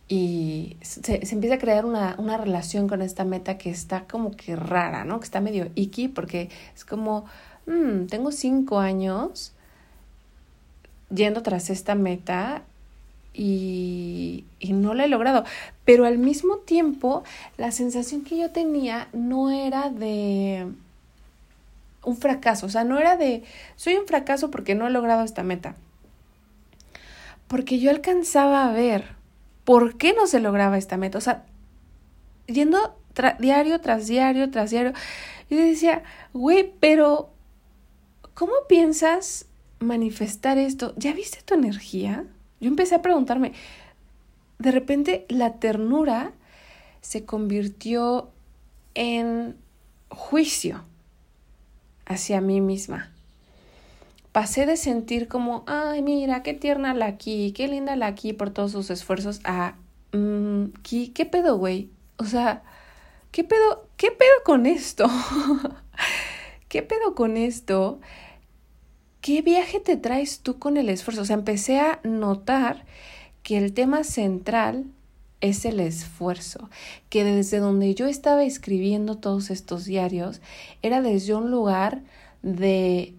y 0.07 0.77
se, 0.81 1.25
se, 1.25 1.35
empieza 1.35 1.55
a 1.55 1.59
crear 1.59 1.85
una, 1.85 2.15
una 2.17 2.37
relación 2.37 2.87
con 2.87 3.01
esta 3.01 3.23
meta 3.25 3.57
que 3.57 3.69
está 3.69 4.05
como 4.05 4.31
que 4.31 4.55
rara, 4.55 5.05
¿no? 5.05 5.19
Que 5.19 5.25
está 5.25 5.39
medio 5.39 5.69
icky 5.75 6.07
porque 6.07 6.49
es 6.75 6.83
como, 6.85 7.25
mm, 7.67 8.05
tengo 8.07 8.31
cinco 8.31 8.79
años 8.79 9.53
yendo 11.09 11.41
tras 11.41 11.69
esta 11.69 11.95
meta 11.95 12.63
y, 13.33 14.45
y, 14.59 14.73
no 14.73 14.93
la 14.93 15.05
he 15.05 15.07
logrado. 15.07 15.43
Pero 15.85 16.05
al 16.05 16.17
mismo 16.17 16.57
tiempo, 16.57 17.23
la 17.57 17.71
sensación 17.71 18.23
que 18.23 18.37
yo 18.37 18.51
tenía 18.51 19.07
no 19.13 19.49
era 19.51 19.89
de 19.89 20.67
un 22.03 22.17
fracaso, 22.17 22.65
o 22.65 22.69
sea, 22.69 22.83
no 22.83 22.97
era 22.97 23.17
de, 23.17 23.43
soy 23.75 23.95
un 23.95 24.07
fracaso 24.07 24.51
porque 24.51 24.75
no 24.75 24.87
he 24.87 24.91
logrado 24.91 25.23
esta 25.23 25.43
meta. 25.43 25.75
Porque 27.47 27.79
yo 27.79 27.89
alcanzaba 27.89 28.65
a 28.65 28.71
ver 28.71 29.15
por 29.63 29.97
qué 29.97 30.13
no 30.13 30.27
se 30.27 30.39
lograba 30.39 30.77
esta 30.77 30.97
meta. 30.97 31.17
O 31.17 31.21
sea, 31.21 31.45
yendo 32.47 32.95
diario 33.39 33.79
tras 33.81 34.07
diario 34.07 34.49
tras 34.49 34.71
diario, 34.71 34.93
yo 35.49 35.57
decía, 35.57 36.03
güey, 36.33 36.73
pero 36.79 37.29
¿cómo 38.33 38.53
piensas 38.67 39.45
manifestar 39.79 40.57
esto? 40.57 40.93
¿Ya 40.95 41.13
viste 41.13 41.41
tu 41.43 41.55
energía? 41.55 42.25
Yo 42.59 42.67
empecé 42.67 42.95
a 42.95 43.01
preguntarme, 43.01 43.53
de 44.57 44.71
repente 44.71 45.25
la 45.29 45.53
ternura 45.53 46.33
se 47.01 47.25
convirtió 47.25 48.29
en 48.93 49.55
juicio 50.09 50.83
hacia 52.05 52.41
mí 52.41 52.59
misma. 52.59 53.11
Pasé 54.31 54.65
de 54.65 54.77
sentir 54.77 55.27
como, 55.27 55.63
ay, 55.65 56.01
mira, 56.01 56.43
qué 56.43 56.53
tierna 56.53 56.93
la 56.93 57.05
aquí, 57.05 57.51
qué 57.53 57.67
linda 57.67 57.95
la 57.95 58.07
aquí 58.07 58.33
por 58.33 58.51
todos 58.51 58.71
sus 58.71 58.89
esfuerzos, 58.89 59.39
a, 59.43 59.75
mmm, 60.11 60.65
¿qué 60.83 61.25
pedo, 61.25 61.57
güey? 61.57 61.89
O 62.17 62.25
sea, 62.25 62.63
¿qué 63.31 63.43
pedo, 63.43 63.87
qué 63.97 64.11
pedo 64.11 64.43
con 64.43 64.65
esto? 64.65 65.07
¿Qué 66.69 66.83
pedo 66.83 67.15
con 67.15 67.37
esto? 67.37 67.99
¿Qué 69.21 69.41
viaje 69.41 69.79
te 69.79 69.97
traes 69.97 70.39
tú 70.39 70.59
con 70.59 70.77
el 70.77 70.89
esfuerzo? 70.89 71.21
O 71.21 71.25
sea, 71.25 71.35
empecé 71.35 71.79
a 71.79 71.99
notar 72.03 72.85
que 73.43 73.57
el 73.57 73.73
tema 73.73 74.03
central 74.03 74.85
es 75.41 75.65
el 75.65 75.79
esfuerzo, 75.79 76.69
que 77.09 77.23
desde 77.23 77.59
donde 77.59 77.95
yo 77.95 78.07
estaba 78.07 78.43
escribiendo 78.43 79.17
todos 79.17 79.49
estos 79.49 79.85
diarios 79.85 80.41
era 80.81 81.01
desde 81.01 81.33
un 81.33 81.49
lugar 81.49 82.01
de 82.41 83.13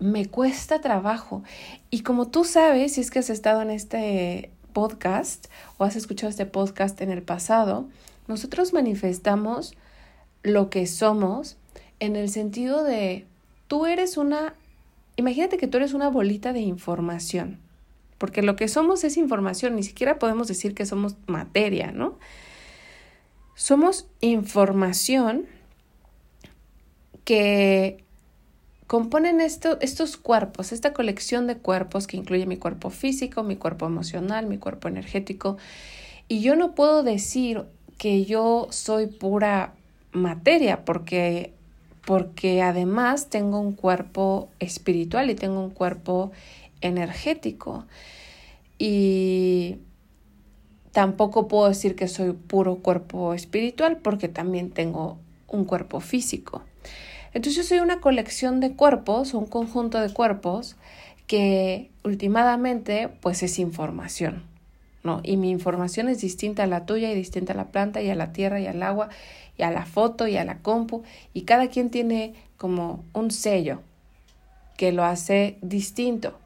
me 0.00 0.26
cuesta 0.26 0.80
trabajo. 0.80 1.42
Y 1.90 2.00
como 2.02 2.28
tú 2.28 2.44
sabes, 2.44 2.94
si 2.94 3.00
es 3.00 3.10
que 3.10 3.18
has 3.18 3.30
estado 3.30 3.62
en 3.62 3.70
este 3.70 4.50
podcast 4.72 5.46
o 5.76 5.84
has 5.84 5.96
escuchado 5.96 6.30
este 6.30 6.46
podcast 6.46 7.00
en 7.00 7.10
el 7.10 7.22
pasado, 7.22 7.88
nosotros 8.26 8.72
manifestamos 8.72 9.74
lo 10.42 10.70
que 10.70 10.86
somos 10.86 11.56
en 12.00 12.14
el 12.14 12.30
sentido 12.30 12.84
de 12.84 13.26
tú 13.66 13.86
eres 13.86 14.16
una 14.16 14.54
Imagínate 15.18 15.58
que 15.58 15.66
tú 15.66 15.78
eres 15.78 15.94
una 15.94 16.08
bolita 16.08 16.52
de 16.52 16.60
información, 16.60 17.58
porque 18.18 18.40
lo 18.40 18.54
que 18.54 18.68
somos 18.68 19.02
es 19.02 19.16
información, 19.16 19.74
ni 19.74 19.82
siquiera 19.82 20.20
podemos 20.20 20.46
decir 20.46 20.76
que 20.76 20.86
somos 20.86 21.16
materia, 21.26 21.90
¿no? 21.90 22.20
Somos 23.56 24.06
información 24.20 25.46
que 27.24 28.04
componen 28.86 29.40
esto, 29.40 29.78
estos 29.80 30.16
cuerpos, 30.16 30.70
esta 30.70 30.92
colección 30.92 31.48
de 31.48 31.58
cuerpos 31.58 32.06
que 32.06 32.16
incluye 32.16 32.46
mi 32.46 32.56
cuerpo 32.56 32.88
físico, 32.88 33.42
mi 33.42 33.56
cuerpo 33.56 33.86
emocional, 33.86 34.46
mi 34.46 34.58
cuerpo 34.58 34.86
energético. 34.86 35.56
Y 36.28 36.42
yo 36.42 36.54
no 36.54 36.76
puedo 36.76 37.02
decir 37.02 37.64
que 37.98 38.24
yo 38.24 38.68
soy 38.70 39.08
pura 39.08 39.74
materia, 40.12 40.84
porque 40.84 41.57
porque 42.04 42.62
además 42.62 43.28
tengo 43.28 43.60
un 43.60 43.72
cuerpo 43.72 44.48
espiritual 44.58 45.30
y 45.30 45.34
tengo 45.34 45.60
un 45.60 45.70
cuerpo 45.70 46.32
energético. 46.80 47.86
Y 48.78 49.78
tampoco 50.92 51.48
puedo 51.48 51.68
decir 51.68 51.96
que 51.96 52.08
soy 52.08 52.32
puro 52.32 52.76
cuerpo 52.76 53.34
espiritual 53.34 53.98
porque 53.98 54.28
también 54.28 54.70
tengo 54.70 55.18
un 55.48 55.64
cuerpo 55.64 56.00
físico. 56.00 56.62
Entonces 57.34 57.56
yo 57.56 57.62
soy 57.62 57.78
una 57.80 58.00
colección 58.00 58.60
de 58.60 58.72
cuerpos, 58.72 59.34
un 59.34 59.46
conjunto 59.46 60.00
de 60.00 60.12
cuerpos 60.12 60.76
que 61.26 61.90
últimamente 62.04 63.08
pues 63.20 63.42
es 63.42 63.58
información, 63.58 64.42
Y 65.22 65.36
mi 65.36 65.50
información 65.50 66.08
es 66.08 66.20
distinta 66.20 66.64
a 66.64 66.66
la 66.66 66.86
tuya 66.86 67.10
y 67.10 67.14
distinta 67.14 67.52
a 67.52 67.56
la 67.56 67.68
planta 67.68 68.02
y 68.02 68.10
a 68.10 68.14
la 68.14 68.32
tierra 68.32 68.60
y 68.60 68.66
al 68.66 68.82
agua 68.82 69.08
y 69.56 69.62
a 69.62 69.70
la 69.70 69.86
foto 69.86 70.26
y 70.26 70.36
a 70.36 70.44
la 70.44 70.58
compu 70.58 71.02
y 71.34 71.42
cada 71.42 71.68
quien 71.68 71.90
tiene 71.90 72.34
como 72.56 73.04
un 73.12 73.30
sello 73.30 73.80
que 74.76 74.92
lo 74.92 75.04
hace 75.04 75.58
distinto. 75.62 76.38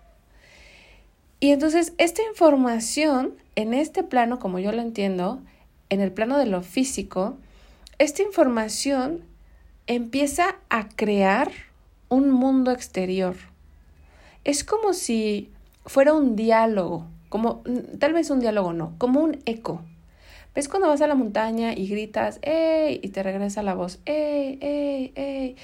Y 1.40 1.50
entonces 1.50 1.92
esta 1.98 2.22
información 2.22 3.34
en 3.56 3.74
este 3.74 4.02
plano, 4.02 4.38
como 4.38 4.58
yo 4.58 4.72
lo 4.72 4.80
entiendo, 4.80 5.40
en 5.90 6.00
el 6.00 6.12
plano 6.12 6.38
de 6.38 6.46
lo 6.46 6.62
físico, 6.62 7.36
esta 7.98 8.22
información 8.22 9.24
empieza 9.86 10.56
a 10.70 10.88
crear 10.88 11.50
un 12.08 12.30
mundo 12.30 12.70
exterior. 12.70 13.36
Es 14.44 14.64
como 14.64 14.92
si 14.92 15.50
fuera 15.84 16.14
un 16.14 16.36
diálogo, 16.36 17.06
como 17.32 17.62
tal 17.98 18.12
vez 18.12 18.28
un 18.28 18.40
diálogo 18.40 18.74
no, 18.74 18.92
como 18.98 19.20
un 19.20 19.38
eco. 19.46 19.80
¿Ves 20.54 20.68
cuando 20.68 20.88
vas 20.88 21.00
a 21.00 21.06
la 21.06 21.14
montaña 21.14 21.72
y 21.72 21.88
gritas, 21.88 22.38
¡ey! 22.42 23.00
y 23.02 23.08
te 23.08 23.22
regresa 23.22 23.62
la 23.62 23.72
voz, 23.72 24.00
¡ey, 24.04 24.58
ey, 24.60 25.12
ey! 25.14 25.56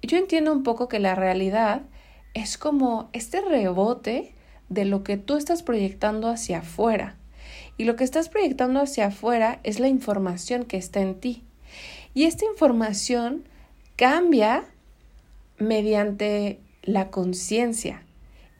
Yo 0.00 0.16
entiendo 0.16 0.52
un 0.52 0.62
poco 0.62 0.86
que 0.86 1.00
la 1.00 1.16
realidad 1.16 1.82
es 2.34 2.56
como 2.56 3.10
este 3.12 3.40
rebote 3.40 4.32
de 4.68 4.84
lo 4.84 5.02
que 5.02 5.16
tú 5.16 5.36
estás 5.36 5.64
proyectando 5.64 6.28
hacia 6.28 6.58
afuera. 6.58 7.16
Y 7.76 7.82
lo 7.82 7.96
que 7.96 8.04
estás 8.04 8.28
proyectando 8.28 8.78
hacia 8.80 9.06
afuera 9.06 9.58
es 9.64 9.80
la 9.80 9.88
información 9.88 10.62
que 10.66 10.76
está 10.76 11.00
en 11.00 11.16
ti. 11.16 11.42
Y 12.14 12.26
esta 12.26 12.44
información 12.44 13.42
cambia 13.96 14.66
mediante 15.58 16.60
la 16.84 17.10
conciencia 17.10 18.04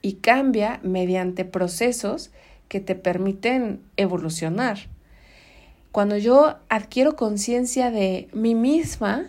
y 0.03 0.15
cambia 0.15 0.81
mediante 0.83 1.45
procesos 1.45 2.31
que 2.69 2.81
te 2.81 2.95
permiten 2.95 3.81
evolucionar. 3.97 4.79
Cuando 5.93 6.17
yo 6.17 6.57
adquiero 6.69 7.17
conciencia 7.17 7.91
de 7.91 8.29
mí 8.33 8.55
misma, 8.55 9.27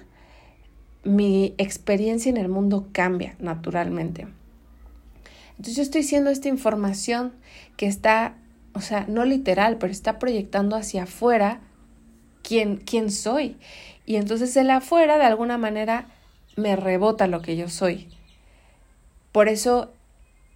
mi 1.04 1.54
experiencia 1.58 2.30
en 2.30 2.38
el 2.38 2.50
mundo 2.50 2.88
cambia 2.92 3.36
naturalmente. 3.40 4.28
Entonces 5.52 5.76
yo 5.76 5.84
estoy 5.84 6.04
siendo 6.04 6.30
esta 6.30 6.48
información 6.48 7.34
que 7.78 7.86
está, 7.86 8.36
o 8.74 8.82
sea, 8.82 9.06
no 9.08 9.26
literal, 9.26 9.78
pero 9.78 9.92
está 9.92 10.20
proyectando 10.20 10.76
hacia 10.76 11.04
afuera 11.04 11.62
quién, 12.42 12.78
quién 12.78 13.12
soy. 13.12 13.58
Y 14.06 14.16
entonces 14.16 14.56
el 14.58 14.72
afuera 14.72 15.18
de 15.18 15.26
alguna 15.26 15.58
manera 15.58 16.08
me 16.56 16.76
rebota 16.76 17.28
lo 17.28 17.42
que 17.42 17.56
yo 17.56 17.70
soy. 17.70 18.08
Por 19.32 19.48
eso 19.48 19.92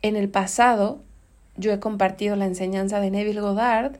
en 0.01 0.15
el 0.15 0.29
pasado 0.29 1.01
yo 1.55 1.71
he 1.71 1.79
compartido 1.79 2.35
la 2.35 2.45
enseñanza 2.45 2.99
de 2.99 3.11
Neville 3.11 3.41
Goddard 3.41 3.99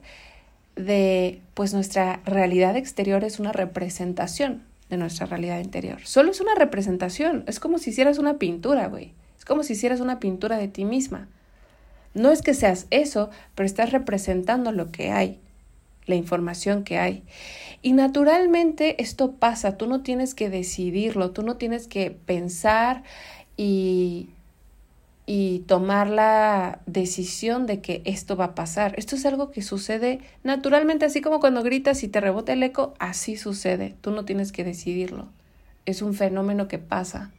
de 0.76 1.40
pues 1.54 1.74
nuestra 1.74 2.20
realidad 2.24 2.76
exterior 2.76 3.24
es 3.24 3.40
una 3.40 3.52
representación 3.52 4.62
de 4.88 4.96
nuestra 4.96 5.26
realidad 5.26 5.60
interior. 5.60 6.00
Solo 6.04 6.30
es 6.30 6.40
una 6.40 6.54
representación, 6.54 7.44
es 7.46 7.60
como 7.60 7.78
si 7.78 7.90
hicieras 7.90 8.18
una 8.18 8.38
pintura, 8.38 8.86
güey. 8.86 9.12
Es 9.36 9.44
como 9.44 9.62
si 9.62 9.74
hicieras 9.74 10.00
una 10.00 10.20
pintura 10.20 10.56
de 10.56 10.68
ti 10.68 10.84
misma. 10.84 11.28
No 12.14 12.30
es 12.30 12.42
que 12.42 12.54
seas 12.54 12.86
eso, 12.90 13.30
pero 13.54 13.66
estás 13.66 13.92
representando 13.92 14.72
lo 14.72 14.90
que 14.90 15.10
hay, 15.10 15.38
la 16.06 16.14
información 16.14 16.84
que 16.84 16.98
hay. 16.98 17.22
Y 17.82 17.92
naturalmente 17.92 19.02
esto 19.02 19.32
pasa, 19.32 19.76
tú 19.76 19.86
no 19.86 20.02
tienes 20.02 20.34
que 20.34 20.48
decidirlo, 20.48 21.32
tú 21.32 21.42
no 21.42 21.56
tienes 21.56 21.86
que 21.86 22.10
pensar 22.10 23.02
y 23.56 24.30
y 25.30 25.58
tomar 25.66 26.08
la 26.08 26.80
decisión 26.86 27.66
de 27.66 27.82
que 27.82 28.00
esto 28.06 28.34
va 28.34 28.46
a 28.46 28.54
pasar. 28.54 28.94
Esto 28.96 29.14
es 29.14 29.26
algo 29.26 29.50
que 29.50 29.60
sucede 29.60 30.20
naturalmente, 30.42 31.04
así 31.04 31.20
como 31.20 31.38
cuando 31.38 31.62
gritas 31.62 32.02
y 32.02 32.08
te 32.08 32.22
rebota 32.22 32.54
el 32.54 32.62
eco, 32.62 32.94
así 32.98 33.36
sucede. 33.36 33.94
Tú 34.00 34.10
no 34.10 34.24
tienes 34.24 34.52
que 34.52 34.64
decidirlo. 34.64 35.28
Es 35.84 36.00
un 36.00 36.14
fenómeno 36.14 36.66
que 36.66 36.78
pasa. 36.78 37.30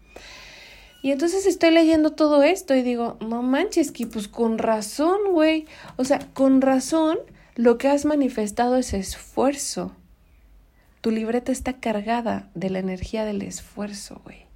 Y 1.02 1.12
entonces 1.12 1.48
estoy 1.48 1.72
leyendo 1.72 2.12
todo 2.12 2.44
esto 2.44 2.76
y 2.76 2.84
digo, 2.84 3.18
no 3.22 3.42
manches, 3.42 3.92
que 3.92 4.06
pues 4.06 4.28
con 4.28 4.60
razón, 4.60 5.18
güey. 5.32 5.66
O 5.96 6.06
sea, 6.06 6.20
con 6.36 6.62
razón 6.62 7.18
lo 7.56 7.80
que 7.80 7.88
has 7.88 8.06
manifestado 8.06 8.78
es 8.78 8.94
esfuerzo. 8.94 9.96
Tu 11.02 11.10
libreta 11.10 11.52
está 11.52 11.74
cargada 11.80 12.52
de 12.54 12.70
la 12.70 12.78
energía 12.78 13.26
del 13.26 13.42
esfuerzo, 13.42 14.22
güey. 14.24 14.49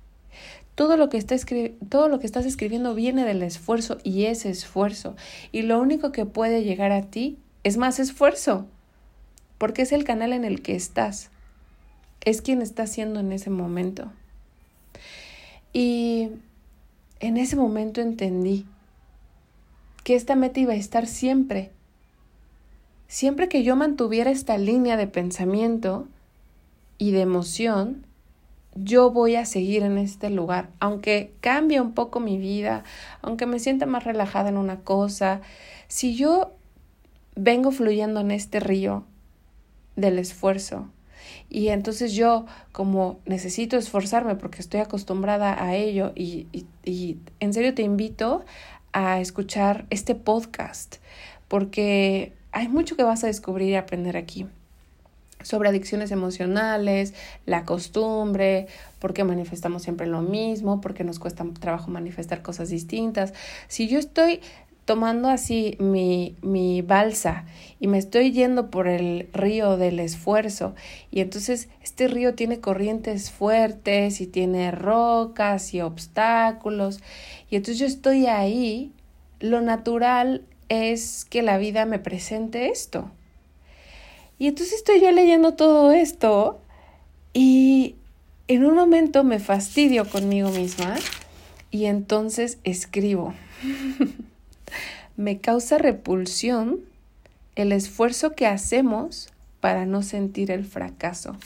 Todo 0.76 0.98
lo, 0.98 1.10
que 1.10 1.18
está 1.18 1.36
todo 1.90 2.08
lo 2.08 2.20
que 2.20 2.26
estás 2.26 2.46
escribiendo 2.46 2.96
viene 2.96 3.26
del 3.26 3.44
esfuerzo 3.44 4.00
y 4.04 4.26
es 4.26 4.46
esfuerzo. 4.46 5.16
Y 5.52 5.62
lo 5.62 5.80
único 5.80 6.12
que 6.12 6.26
puede 6.26 6.64
llegar 6.64 6.92
a 6.92 7.04
ti 7.04 7.38
es 7.64 7.78
más 7.78 8.00
esfuerzo. 8.00 8.66
Porque 9.60 9.84
es 9.84 9.92
el 9.92 10.04
canal 10.04 10.34
en 10.34 10.46
el 10.46 10.62
que 10.62 10.76
estás. 10.76 11.30
Es 12.22 12.42
quien 12.42 12.62
está 12.62 12.84
haciendo 12.84 13.20
en 13.20 13.32
ese 13.32 13.52
momento. 13.52 14.12
Y 15.74 16.30
en 17.20 17.38
ese 17.38 17.56
momento 17.56 18.02
entendí 18.02 18.66
que 20.04 20.16
esta 20.16 20.36
meta 20.36 20.60
iba 20.60 20.74
a 20.74 20.78
estar 20.78 21.08
siempre. 21.08 21.72
Siempre 23.08 23.48
que 23.48 23.64
yo 23.64 23.76
mantuviera 23.76 24.32
esta 24.32 24.58
línea 24.58 24.98
de 24.98 25.08
pensamiento 25.08 26.08
y 26.98 27.12
de 27.12 27.22
emoción, 27.22 28.06
yo 28.76 29.12
voy 29.12 29.36
a 29.36 29.46
seguir 29.46 29.84
en 29.84 29.98
este 29.98 30.30
lugar, 30.30 30.70
aunque 30.80 31.34
cambie 31.42 31.82
un 31.82 31.94
poco 31.94 32.20
mi 32.20 32.38
vida, 32.38 32.84
aunque 33.22 33.46
me 33.46 33.60
sienta 33.60 33.86
más 33.86 34.04
relajada 34.04 34.50
en 34.50 34.58
una 34.58 34.80
cosa, 34.80 35.42
si 35.88 36.16
yo 36.16 36.54
vengo 37.36 37.72
fluyendo 37.72 38.20
en 38.20 38.32
este 38.32 38.60
río 38.60 39.06
del 39.96 40.20
esfuerzo, 40.20 40.90
y 41.50 41.70
entonces 41.70 42.14
yo, 42.14 42.46
como 42.72 43.20
necesito 43.26 43.78
esforzarme 43.78 44.36
porque 44.36 44.60
estoy 44.60 44.80
acostumbrada 44.80 45.64
a 45.64 45.76
ello, 45.76 46.12
y, 46.16 46.48
y, 46.84 47.18
en 47.40 47.54
serio 47.54 47.74
te 47.74 47.84
invito 47.84 48.44
a 48.92 49.20
escuchar 49.20 49.86
este 49.90 50.16
podcast, 50.16 50.98
porque 51.48 52.34
hay 52.52 52.68
mucho 52.68 52.96
que 52.96 53.04
vas 53.04 53.24
a 53.24 53.28
descubrir 53.28 53.70
y 53.70 53.76
aprender 53.76 54.18
aquí 54.18 54.48
sobre 55.44 55.70
adicciones 55.70 56.12
emocionales, 56.12 57.14
la 57.46 57.64
costumbre, 57.64 58.68
por 59.00 59.14
qué 59.14 59.24
manifestamos 59.24 59.84
siempre 59.84 60.08
lo 60.08 60.22
mismo, 60.22 60.82
por 60.82 60.94
qué 60.94 61.04
nos 61.04 61.20
cuesta 61.20 61.46
trabajo 61.60 61.92
manifestar 61.92 62.42
cosas 62.42 62.70
distintas. 62.70 63.34
Si 63.68 63.88
yo 63.88 64.00
estoy 64.00 64.42
tomando 64.86 65.30
así 65.30 65.78
mi, 65.80 66.36
mi 66.42 66.82
balsa 66.82 67.46
y 67.80 67.88
me 67.88 67.98
estoy 67.98 68.32
yendo 68.32 68.70
por 68.70 68.88
el 68.88 69.30
río 69.32 69.78
del 69.78 70.00
esfuerzo 70.00 70.76
y 71.10 71.22
entonces 71.22 71.70
este 71.82 72.08
río 72.08 72.36
tiene 72.36 72.60
corrientes 72.60 73.32
fuertes 73.32 74.20
y 74.20 74.28
tiene 74.28 74.72
rocas 74.72 75.74
y 75.74 75.82
obstáculos 75.82 77.00
y 77.50 77.56
entonces 77.56 77.80
yo 77.80 77.86
estoy 77.86 78.26
ahí, 78.26 78.92
lo 79.40 79.62
natural 79.62 80.44
es 80.70 81.26
que 81.26 81.44
la 81.44 81.58
vida 81.58 81.86
me 81.86 82.00
presente 82.00 82.70
esto. 82.70 83.12
Y 84.44 84.48
entonces 84.48 84.74
estoy 84.74 85.00
yo 85.00 85.10
leyendo 85.10 85.54
todo 85.54 85.94
esto 85.94 86.60
y 87.32 87.96
en 88.50 88.66
un 88.66 88.76
momento 88.76 89.24
me 89.24 89.40
fastidio 89.40 90.04
conmigo 90.04 90.50
misma 90.50 90.96
y 91.72 91.86
entonces 91.86 92.58
escribo. 92.66 93.34
me 95.16 95.40
causa 95.40 95.78
repulsión 95.78 96.82
el 97.56 97.72
esfuerzo 97.72 98.34
que 98.34 98.46
hacemos 98.46 99.30
para 99.62 99.86
no 99.86 100.04
sentir 100.04 100.52
el 100.52 100.66
fracaso. 100.66 101.38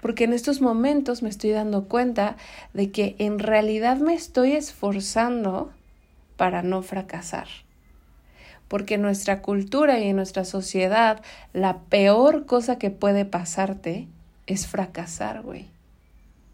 Porque 0.00 0.22
en 0.22 0.32
estos 0.32 0.60
momentos 0.60 1.24
me 1.24 1.30
estoy 1.30 1.50
dando 1.50 1.88
cuenta 1.88 2.36
de 2.72 2.92
que 2.92 3.16
en 3.18 3.40
realidad 3.40 3.96
me 3.96 4.14
estoy 4.14 4.52
esforzando 4.52 5.72
para 6.36 6.62
no 6.62 6.82
fracasar. 6.82 7.48
Porque 8.68 8.94
en 8.94 9.02
nuestra 9.02 9.40
cultura 9.42 9.98
y 9.98 10.08
en 10.08 10.16
nuestra 10.16 10.44
sociedad 10.44 11.22
la 11.52 11.78
peor 11.78 12.46
cosa 12.46 12.78
que 12.78 12.90
puede 12.90 13.24
pasarte 13.24 14.06
es 14.46 14.66
fracasar, 14.66 15.42
güey. 15.42 15.68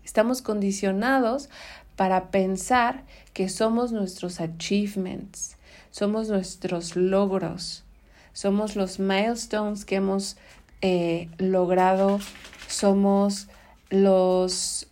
Estamos 0.05 0.43
condicionados 0.43 1.49
para 1.97 2.31
pensar 2.31 3.05
que 3.33 3.49
somos 3.49 3.93
nuestros 3.93 4.41
achievements, 4.41 5.57
somos 5.91 6.29
nuestros 6.29 6.97
logros, 6.97 7.85
somos 8.33 8.77
los 8.77 8.99
milestones 8.99 9.85
que 9.85 9.97
hemos 9.97 10.37
eh, 10.83 11.29
logrado, 11.39 12.21
somos 12.69 13.49
los... 13.91 14.89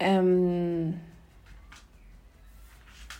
Um, 0.00 0.94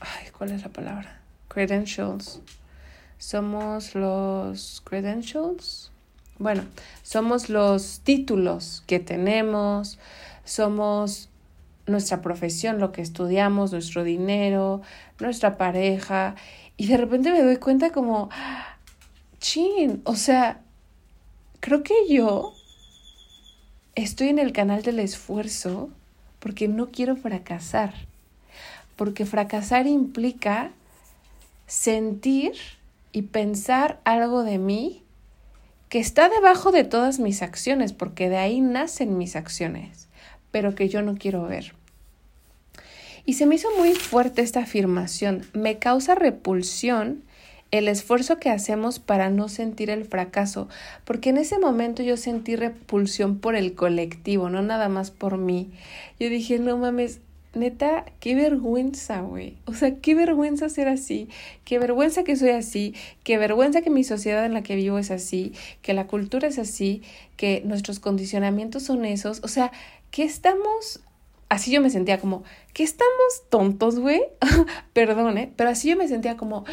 ay, 0.00 0.30
¿Cuál 0.36 0.52
es 0.52 0.62
la 0.62 0.68
palabra? 0.70 1.20
Credentials. 1.48 2.40
Somos 3.26 3.96
los 3.96 4.82
credentials. 4.84 5.90
Bueno, 6.38 6.62
somos 7.02 7.48
los 7.48 7.98
títulos 8.04 8.84
que 8.86 9.00
tenemos, 9.00 9.98
somos 10.44 11.28
nuestra 11.88 12.22
profesión, 12.22 12.78
lo 12.78 12.92
que 12.92 13.02
estudiamos, 13.02 13.72
nuestro 13.72 14.04
dinero, 14.04 14.80
nuestra 15.18 15.56
pareja. 15.56 16.36
Y 16.76 16.86
de 16.86 16.98
repente 16.98 17.32
me 17.32 17.42
doy 17.42 17.56
cuenta 17.56 17.90
como, 17.90 18.30
chin, 19.40 20.02
o 20.04 20.14
sea, 20.14 20.60
creo 21.58 21.82
que 21.82 21.94
yo 22.08 22.54
estoy 23.96 24.28
en 24.28 24.38
el 24.38 24.52
canal 24.52 24.84
del 24.84 25.00
esfuerzo 25.00 25.90
porque 26.38 26.68
no 26.68 26.92
quiero 26.92 27.16
fracasar. 27.16 27.92
Porque 28.94 29.26
fracasar 29.26 29.88
implica 29.88 30.70
sentir 31.66 32.54
y 33.16 33.22
pensar 33.22 33.98
algo 34.04 34.42
de 34.42 34.58
mí 34.58 35.02
que 35.88 35.98
está 35.98 36.28
debajo 36.28 36.70
de 36.70 36.84
todas 36.84 37.18
mis 37.18 37.40
acciones, 37.40 37.94
porque 37.94 38.28
de 38.28 38.36
ahí 38.36 38.60
nacen 38.60 39.16
mis 39.16 39.36
acciones, 39.36 40.08
pero 40.50 40.74
que 40.74 40.90
yo 40.90 41.00
no 41.00 41.16
quiero 41.16 41.46
ver. 41.46 41.72
Y 43.24 43.32
se 43.32 43.46
me 43.46 43.54
hizo 43.54 43.68
muy 43.78 43.94
fuerte 43.94 44.42
esta 44.42 44.60
afirmación. 44.60 45.46
Me 45.54 45.78
causa 45.78 46.14
repulsión 46.14 47.22
el 47.70 47.88
esfuerzo 47.88 48.38
que 48.38 48.50
hacemos 48.50 48.98
para 48.98 49.30
no 49.30 49.48
sentir 49.48 49.88
el 49.88 50.04
fracaso, 50.04 50.68
porque 51.06 51.30
en 51.30 51.38
ese 51.38 51.58
momento 51.58 52.02
yo 52.02 52.18
sentí 52.18 52.54
repulsión 52.54 53.38
por 53.38 53.56
el 53.56 53.74
colectivo, 53.74 54.50
no 54.50 54.60
nada 54.60 54.90
más 54.90 55.10
por 55.10 55.38
mí. 55.38 55.70
Yo 56.20 56.28
dije, 56.28 56.58
no 56.58 56.76
mames, 56.76 57.20
neta, 57.56 58.04
qué 58.20 58.34
vergüenza, 58.34 59.20
güey. 59.20 59.56
O 59.64 59.74
sea, 59.74 59.96
qué 59.96 60.14
vergüenza 60.14 60.68
ser 60.68 60.88
así, 60.88 61.28
qué 61.64 61.78
vergüenza 61.78 62.24
que 62.24 62.36
soy 62.36 62.50
así, 62.50 62.94
qué 63.24 63.38
vergüenza 63.38 63.82
que 63.82 63.90
mi 63.90 64.04
sociedad 64.04 64.44
en 64.44 64.54
la 64.54 64.62
que 64.62 64.76
vivo 64.76 64.98
es 64.98 65.10
así, 65.10 65.52
que 65.82 65.94
la 65.94 66.06
cultura 66.06 66.48
es 66.48 66.58
así, 66.58 67.02
que 67.36 67.62
nuestros 67.64 67.98
condicionamientos 67.98 68.84
son 68.84 69.04
esos. 69.04 69.40
O 69.42 69.48
sea, 69.48 69.72
¿qué 70.10 70.22
estamos 70.22 71.00
así 71.48 71.70
yo 71.70 71.80
me 71.80 71.90
sentía 71.90 72.20
como, 72.20 72.44
¿qué 72.72 72.82
estamos 72.82 73.42
tontos, 73.48 73.98
güey? 73.98 74.22
Perdón, 74.92 75.38
¿eh? 75.38 75.52
Pero 75.56 75.70
así 75.70 75.88
yo 75.88 75.96
me 75.96 76.08
sentía 76.08 76.36
como, 76.36 76.64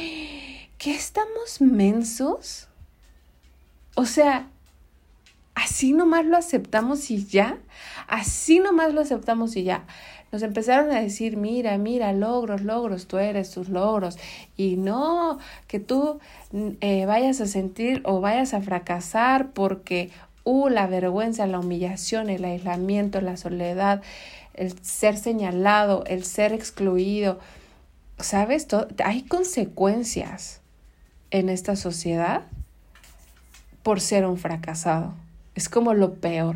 ¿qué 0.78 0.94
estamos 0.94 1.62
mensos? 1.62 2.68
O 3.96 4.06
sea, 4.06 4.50
así 5.56 5.94
nomás 5.94 6.26
lo 6.26 6.38
aceptamos 6.38 7.12
y 7.12 7.26
ya, 7.26 7.58
así 8.08 8.60
nomás 8.60 8.94
lo 8.94 9.02
aceptamos 9.02 9.56
y 9.56 9.64
ya. 9.64 9.86
Nos 10.34 10.42
empezaron 10.42 10.90
a 10.90 11.00
decir, 11.00 11.38
mira, 11.38 11.78
mira, 11.78 12.12
logros, 12.12 12.64
logros, 12.64 13.06
tú 13.06 13.20
eres 13.20 13.52
tus 13.52 13.70
logros. 13.70 14.18
Y 14.58 14.78
no 14.78 15.38
que 15.68 15.80
tú 15.80 16.20
eh, 16.82 17.06
vayas 17.06 17.40
a 17.40 17.46
sentir 17.46 18.02
o 18.04 18.20
vayas 18.20 18.56
a 18.56 18.62
fracasar 18.62 19.52
porque, 19.52 20.10
uh, 20.44 20.70
la 20.70 20.88
vergüenza, 20.88 21.46
la 21.46 21.60
humillación, 21.60 22.32
el 22.32 22.46
aislamiento, 22.46 23.22
la 23.22 23.38
soledad, 23.38 24.02
el 24.56 24.74
ser 24.84 25.18
señalado, 25.18 26.04
el 26.08 26.24
ser 26.24 26.52
excluido. 26.52 27.38
¿Sabes? 28.18 28.68
hay 29.06 29.22
consecuencias 29.22 30.62
en 31.30 31.50
esta 31.50 31.76
sociedad 31.76 32.42
por 33.84 34.02
ser 34.02 34.26
un 34.26 34.40
fracasado. 34.40 35.14
Es 35.54 35.70
como 35.70 35.94
lo 35.94 36.16
peor. 36.16 36.56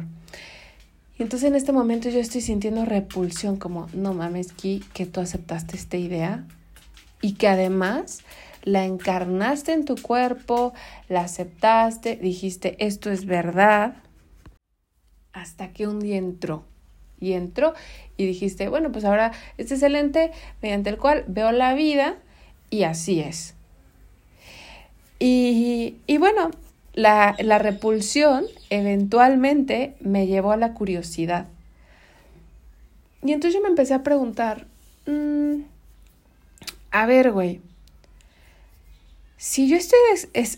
Y 1.18 1.24
entonces 1.24 1.50
en 1.50 1.56
este 1.56 1.72
momento 1.72 2.10
yo 2.10 2.20
estoy 2.20 2.42
sintiendo 2.42 2.86
repulsión, 2.86 3.58
como, 3.58 3.88
no 3.94 4.14
mames, 4.14 4.54
Ki, 4.54 4.84
que 4.94 5.06
tú 5.06 5.20
aceptaste 5.20 5.76
esta 5.76 5.98
idea 5.98 6.46
y 7.22 7.34
que 7.34 7.48
además 7.48 8.24
la 8.64 8.86
encarnaste 8.86 9.74
en 9.74 9.86
tu 9.86 9.96
cuerpo, 9.96 10.74
la 11.10 11.22
aceptaste, 11.22 12.18
dijiste, 12.18 12.76
esto 12.86 13.10
es 13.10 13.26
verdad, 13.26 13.96
hasta 15.34 15.72
que 15.72 15.88
un 15.88 16.00
día 16.00 16.18
entró 16.18 16.66
y 17.20 17.34
entró 17.34 17.74
y 18.16 18.26
dijiste, 18.26 18.70
bueno, 18.70 18.92
pues 18.92 19.06
ahora 19.06 19.32
este 19.58 19.76
es 19.76 19.84
el 19.84 19.96
ente 19.96 20.32
mediante 20.62 20.90
el 20.90 20.98
cual 20.98 21.24
veo 21.28 21.52
la 21.52 21.74
vida 21.74 22.18
y 22.70 22.84
así 22.84 23.22
es. 23.22 23.56
Y, 25.20 25.96
y 26.06 26.18
bueno, 26.18 26.52
la, 26.98 27.60
repulsión 27.60 28.46
eventualmente 28.72 29.96
me 30.00 30.26
llevó 30.26 30.52
a 30.52 30.58
la 30.58 30.74
curiosidad. 30.74 31.48
Y 33.24 33.34
entonces 33.34 33.54
yo 33.54 33.62
me 33.62 33.70
empecé 33.70 33.94
a 33.94 34.04
preguntar, 34.04 34.66
mm, 35.06 35.62
a 36.92 37.06
ver, 37.06 37.32
güey, 37.32 37.62
si 39.38 39.70
yo 39.70 39.78
estoy 39.78 40.00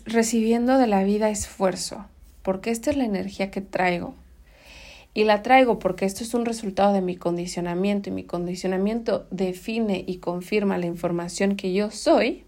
recibiendo 0.06 0.78
de 0.78 0.86
la 0.86 1.04
vida 1.04 1.28
esfuerzo, 1.28 2.06
porque 2.42 2.70
esta 2.70 2.90
es 2.90 2.96
la 2.96 3.04
energía 3.04 3.50
que 3.50 3.60
traigo, 3.60 4.14
y 5.12 5.24
la 5.24 5.42
traigo 5.42 5.78
porque 5.78 6.06
esto 6.06 6.24
es 6.24 6.32
un 6.32 6.46
resultado 6.46 6.94
de 6.94 7.02
mi 7.02 7.16
condicionamiento 7.16 8.08
y 8.08 8.12
mi 8.12 8.24
condicionamiento 8.24 9.26
define 9.30 10.04
y 10.06 10.18
confirma 10.18 10.78
la 10.78 10.86
información 10.86 11.56
que 11.56 11.74
yo 11.74 11.90
soy, 11.90 12.44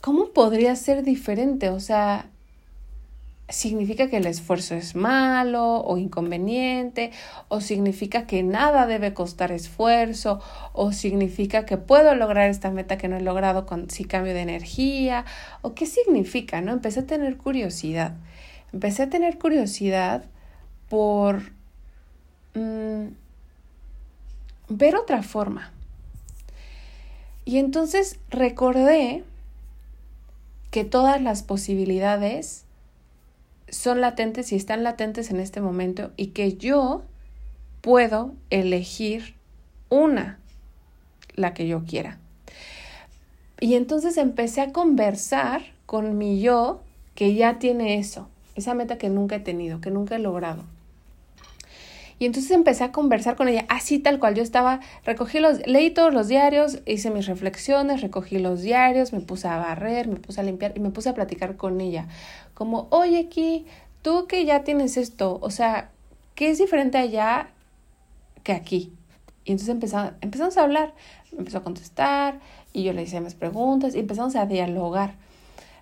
¿cómo 0.00 0.30
podría 0.30 0.76
ser 0.76 1.02
diferente? 1.02 1.70
O 1.70 1.80
sea, 1.80 2.30
significa 3.48 4.08
que 4.08 4.16
el 4.16 4.26
esfuerzo 4.26 4.74
es 4.74 4.96
malo 4.96 5.80
o 5.80 5.98
inconveniente, 5.98 7.12
o 7.48 7.60
significa 7.60 8.26
que 8.26 8.42
nada 8.42 8.86
debe 8.86 9.14
costar 9.14 9.52
esfuerzo, 9.52 10.40
o 10.72 10.92
significa 10.92 11.64
que 11.64 11.76
puedo 11.76 12.14
lograr 12.14 12.50
esta 12.50 12.70
meta 12.70 12.98
que 12.98 13.08
no 13.08 13.16
he 13.16 13.22
logrado 13.22 13.66
con, 13.66 13.88
si 13.90 14.04
cambio 14.04 14.34
de 14.34 14.42
energía, 14.42 15.24
o 15.62 15.74
qué 15.74 15.86
significa, 15.86 16.60
¿no? 16.60 16.72
Empecé 16.72 17.00
a 17.00 17.06
tener 17.06 17.36
curiosidad. 17.36 18.14
Empecé 18.72 19.04
a 19.04 19.10
tener 19.10 19.38
curiosidad 19.38 20.24
por 20.88 21.52
mm, 22.54 23.06
ver 24.68 24.96
otra 24.96 25.22
forma. 25.22 25.72
Y 27.44 27.58
entonces 27.58 28.18
recordé 28.28 29.22
que 30.76 30.84
todas 30.84 31.22
las 31.22 31.42
posibilidades 31.42 32.66
son 33.70 34.02
latentes 34.02 34.52
y 34.52 34.56
están 34.56 34.84
latentes 34.84 35.30
en 35.30 35.40
este 35.40 35.62
momento 35.62 36.10
y 36.18 36.26
que 36.32 36.58
yo 36.58 37.02
puedo 37.80 38.34
elegir 38.50 39.36
una, 39.88 40.38
la 41.34 41.54
que 41.54 41.66
yo 41.66 41.84
quiera. 41.86 42.18
Y 43.58 43.72
entonces 43.72 44.18
empecé 44.18 44.60
a 44.60 44.72
conversar 44.74 45.62
con 45.86 46.18
mi 46.18 46.42
yo 46.42 46.82
que 47.14 47.32
ya 47.32 47.58
tiene 47.58 47.96
eso, 47.96 48.28
esa 48.54 48.74
meta 48.74 48.98
que 48.98 49.08
nunca 49.08 49.36
he 49.36 49.40
tenido, 49.40 49.80
que 49.80 49.90
nunca 49.90 50.16
he 50.16 50.18
logrado. 50.18 50.62
Y 52.18 52.24
entonces 52.24 52.50
empecé 52.50 52.84
a 52.84 52.92
conversar 52.92 53.36
con 53.36 53.48
ella, 53.48 53.66
así 53.68 53.98
tal 53.98 54.18
cual 54.18 54.34
yo 54.34 54.42
estaba, 54.42 54.80
recogí 55.04 55.38
los, 55.38 55.66
leí 55.66 55.90
todos 55.90 56.14
los 56.14 56.28
diarios, 56.28 56.80
hice 56.86 57.10
mis 57.10 57.26
reflexiones, 57.26 58.00
recogí 58.00 58.38
los 58.38 58.62
diarios, 58.62 59.12
me 59.12 59.20
puse 59.20 59.48
a 59.48 59.58
barrer, 59.58 60.08
me 60.08 60.16
puse 60.16 60.40
a 60.40 60.44
limpiar 60.44 60.72
y 60.76 60.80
me 60.80 60.90
puse 60.90 61.10
a 61.10 61.14
platicar 61.14 61.56
con 61.56 61.80
ella. 61.80 62.08
Como, 62.54 62.88
oye, 62.90 63.18
aquí, 63.18 63.66
tú 64.00 64.26
que 64.26 64.46
ya 64.46 64.64
tienes 64.64 64.96
esto, 64.96 65.38
o 65.42 65.50
sea, 65.50 65.90
¿qué 66.34 66.50
es 66.50 66.58
diferente 66.58 66.96
allá 66.96 67.48
que 68.42 68.52
aquí? 68.52 68.94
Y 69.44 69.52
entonces 69.52 69.74
empezamos, 69.74 70.12
empezamos 70.22 70.56
a 70.56 70.62
hablar, 70.62 70.94
empezó 71.36 71.58
a 71.58 71.62
contestar 71.62 72.40
y 72.72 72.82
yo 72.82 72.94
le 72.94 73.02
hice 73.02 73.20
más 73.20 73.34
preguntas 73.34 73.94
y 73.94 73.98
empezamos 73.98 74.36
a 74.36 74.46
dialogar. 74.46 75.16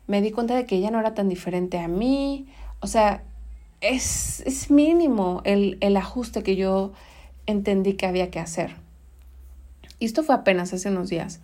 Me 0.09 0.21
di 0.21 0.33
cuenta 0.33 0.57
de 0.57 0.67
que 0.67 0.77
ella 0.77 0.91
no 0.91 0.99
era 0.99 1.15
tan 1.15 1.29
diferente 1.29 1.79
a 1.79 1.87
mí, 1.87 2.49
o 2.81 2.89
sea, 2.89 3.23
es, 3.85 4.41
es 4.47 4.71
mínimo 4.71 5.43
el, 5.45 5.77
el, 5.81 5.97
ajuste 5.97 6.43
que 6.43 6.57
yo 6.57 6.93
entendí 7.47 7.95
que 7.95 8.07
había 8.07 8.31
que 8.31 8.41
hacer. 8.41 8.77
Y 9.99 10.07
esto 10.07 10.23
fue 10.23 10.35
apenas 10.35 10.73
hace 10.73 10.89
unos 10.89 11.11
días. 11.11 11.41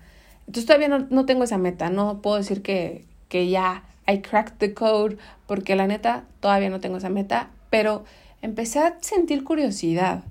Entonces 0.46 0.66
todavía 0.66 0.88
no, 0.88 1.06
no 1.10 1.26
tengo 1.26 1.44
esa 1.44 1.58
meta, 1.58 1.90
no 1.90 2.22
puedo 2.22 2.36
decir 2.36 2.62
que, 2.62 3.04
que 3.28 3.48
ya 3.48 3.84
I 4.08 4.22
cracked 4.22 4.56
the 4.58 4.74
code, 4.74 5.18
porque 5.46 5.76
la 5.76 5.86
neta 5.86 6.24
todavía 6.40 6.70
no 6.70 6.80
tengo 6.80 6.96
esa 6.96 7.10
meta, 7.10 7.50
pero 7.68 8.04
empecé 8.42 8.80
a 8.80 8.96
sentir 9.00 9.44
curiosidad. 9.44 10.24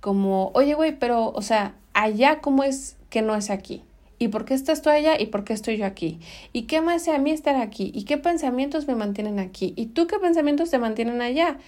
Como, 0.00 0.50
oye, 0.54 0.74
güey, 0.74 0.98
pero, 0.98 1.28
o 1.30 1.42
sea, 1.42 1.74
allá 1.92 2.40
cómo 2.40 2.64
es 2.64 2.96
que 3.10 3.22
no 3.22 3.36
es 3.36 3.50
aquí. 3.50 3.84
¿Y 4.24 4.28
por 4.28 4.46
qué 4.46 4.54
estás 4.54 4.80
tú 4.80 4.88
allá 4.88 5.20
y 5.20 5.26
por 5.26 5.44
qué 5.44 5.52
estoy 5.52 5.76
yo 5.76 5.84
aquí? 5.84 6.18
¿Y 6.54 6.62
qué 6.62 6.80
me 6.80 6.94
hace 6.94 7.14
a 7.14 7.18
mí 7.18 7.30
estar 7.30 7.56
aquí? 7.56 7.92
¿Y 7.94 8.04
qué 8.04 8.16
pensamientos 8.16 8.86
me 8.86 8.94
mantienen 8.94 9.38
aquí? 9.38 9.74
¿Y 9.76 9.88
tú 9.88 10.06
qué 10.06 10.18
pensamientos 10.18 10.70
te 10.70 10.78
mantienen 10.78 11.20
allá? 11.20 11.58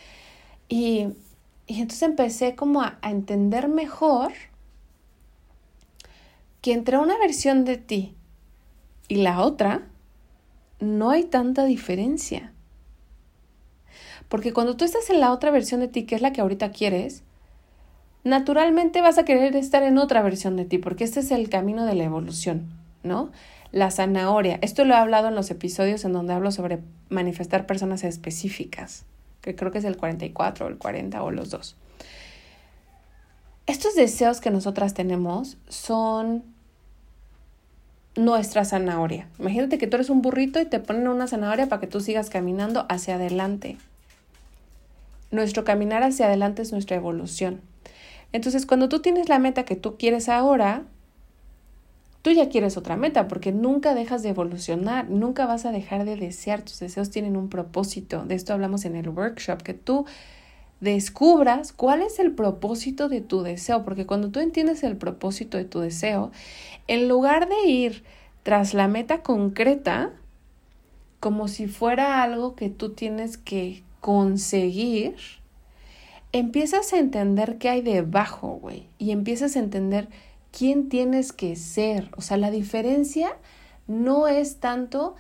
Y, 0.67 1.09
y 1.67 1.83
entonces 1.83 2.01
empecé 2.01 2.55
como 2.55 2.81
a, 2.81 2.97
a 3.03 3.11
entender 3.11 3.69
mejor 3.69 4.33
que 6.63 6.73
entre 6.73 6.97
una 6.97 7.19
versión 7.19 7.67
de 7.67 7.77
ti 7.77 8.15
y 9.07 9.17
la 9.17 9.43
otra 9.43 9.87
no 10.81 11.11
hay 11.11 11.25
tanta 11.25 11.67
diferencia. 11.67 12.55
Porque 14.31 14.55
cuando 14.55 14.79
tú 14.79 14.87
estás 14.87 15.11
en 15.11 15.21
la 15.21 15.31
otra 15.31 15.51
versión 15.51 15.81
de 15.81 15.89
ti, 15.89 16.07
que 16.07 16.15
es 16.15 16.23
la 16.23 16.33
que 16.33 16.41
ahorita 16.41 16.71
quieres, 16.71 17.23
naturalmente 18.27 19.03
vas 19.03 19.19
a 19.19 19.25
querer 19.25 19.55
estar 19.55 19.85
en 19.85 19.99
otra 19.99 20.21
versión 20.21 20.57
de 20.57 20.65
ti, 20.65 20.79
porque 20.79 21.05
este 21.05 21.21
es 21.21 21.31
el 21.31 21.49
camino 21.49 21.87
de 21.87 21.95
la 21.95 22.05
evolución, 22.05 22.67
¿no? 23.05 23.31
La 23.71 23.93
zanahoria. 23.93 24.59
Esto 24.63 24.85
lo 24.85 24.95
he 24.95 24.97
hablado 24.97 25.29
en 25.29 25.37
los 25.37 25.51
episodios 25.53 26.05
en 26.05 26.13
donde 26.13 26.35
hablo 26.35 26.51
sobre 26.51 26.81
manifestar 27.09 27.67
personas 27.67 28.03
específicas, 28.03 29.05
que 29.43 29.55
creo 29.55 29.71
que 29.71 29.79
es 29.79 29.85
el 29.85 29.97
44 29.97 30.67
o 30.67 30.69
el 30.69 30.77
40 30.77 31.23
o 31.23 31.31
los 31.31 31.51
dos. 31.51 31.77
Estos 33.69 33.95
deseos 33.95 34.41
que 34.41 34.51
nosotras 34.51 34.93
tenemos 34.93 35.57
son 35.69 36.43
nuestra 38.17 38.65
zanahoria. 38.65 39.29
Imagínate 39.39 39.79
que 39.79 39.87
tú 39.87 39.97
eres 39.97 40.11
un 40.11 40.21
burrito 40.21 40.61
y 40.61 40.65
te 40.67 40.81
ponen 40.81 41.07
una 41.07 41.29
zanahoria 41.29 41.69
para 41.69 41.81
que 41.81 41.87
tú 41.87 42.01
sigas 42.01 42.29
caminando 42.29 42.87
hacia 42.89 43.15
adelante. 43.15 43.77
Nuestro 45.31 45.65
caminar 45.65 46.03
hacia 46.03 46.27
adelante 46.27 46.63
es 46.63 46.73
nuestra 46.73 46.97
evolución. 46.97 47.61
Entonces, 48.33 48.67
cuando 48.67 48.89
tú 48.89 49.01
tienes 49.01 49.29
la 49.29 49.39
meta 49.39 49.65
que 49.65 49.77
tú 49.77 49.97
quieres 49.97 50.29
ahora, 50.29 50.85
tú 52.23 52.33
ya 52.33 52.49
quieres 52.49 52.77
otra 52.77 52.97
meta 52.97 53.29
porque 53.29 53.53
nunca 53.53 53.95
dejas 53.95 54.23
de 54.23 54.31
evolucionar, 54.31 55.09
nunca 55.09 55.47
vas 55.47 55.65
a 55.65 55.71
dejar 55.71 56.05
de 56.05 56.17
desear, 56.17 56.63
tus 56.63 56.81
deseos 56.81 57.11
tienen 57.11 57.37
un 57.37 57.49
propósito. 57.49 58.25
De 58.25 58.35
esto 58.35 58.53
hablamos 58.53 58.85
en 58.85 58.97
el 58.97 59.09
workshop, 59.09 59.63
que 59.63 59.75
tú 59.75 60.07
descubras 60.81 61.73
cuál 61.73 62.03
es 62.03 62.19
el 62.19 62.33
propósito 62.33 63.09
de 63.09 63.21
tu 63.21 63.43
deseo, 63.43 63.85
porque 63.85 64.07
cuando 64.07 64.31
tú 64.31 64.41
entiendes 64.41 64.83
el 64.83 64.97
propósito 64.97 65.57
de 65.57 65.65
tu 65.65 65.81
deseo, 65.81 66.33
en 66.89 67.09
lugar 67.09 67.49
de 67.49 67.71
ir 67.71 68.03
tras 68.43 68.75
la 68.75 68.89
meta 68.89 69.23
concreta, 69.23 70.13
como 71.21 71.49
si 71.49 71.67
fuera 71.67 72.23
algo 72.23 72.55
que 72.55 72.71
tú 72.71 72.91
tienes 72.91 73.39
que 73.39 73.83
conseguir, 74.01 75.17
empiezas 76.39 76.93
a 76.93 76.99
entender 76.99 77.57
qué 77.57 77.71
hay 77.71 77.81
debajo, 77.81 78.59
güey, 78.61 78.89
y 78.99 79.11
empiezas 79.11 79.57
a 79.57 79.61
entender 79.61 80.09
quién 80.51 80.89
tienes 80.91 81.33
que 81.33 81.57
ser. 81.57 82.11
O 82.17 82.21
sea, 82.21 82.37
la 82.37 82.51
diferencia 82.51 83.37
no 83.87 84.29
es 84.29 84.57
tanto, 84.57 85.17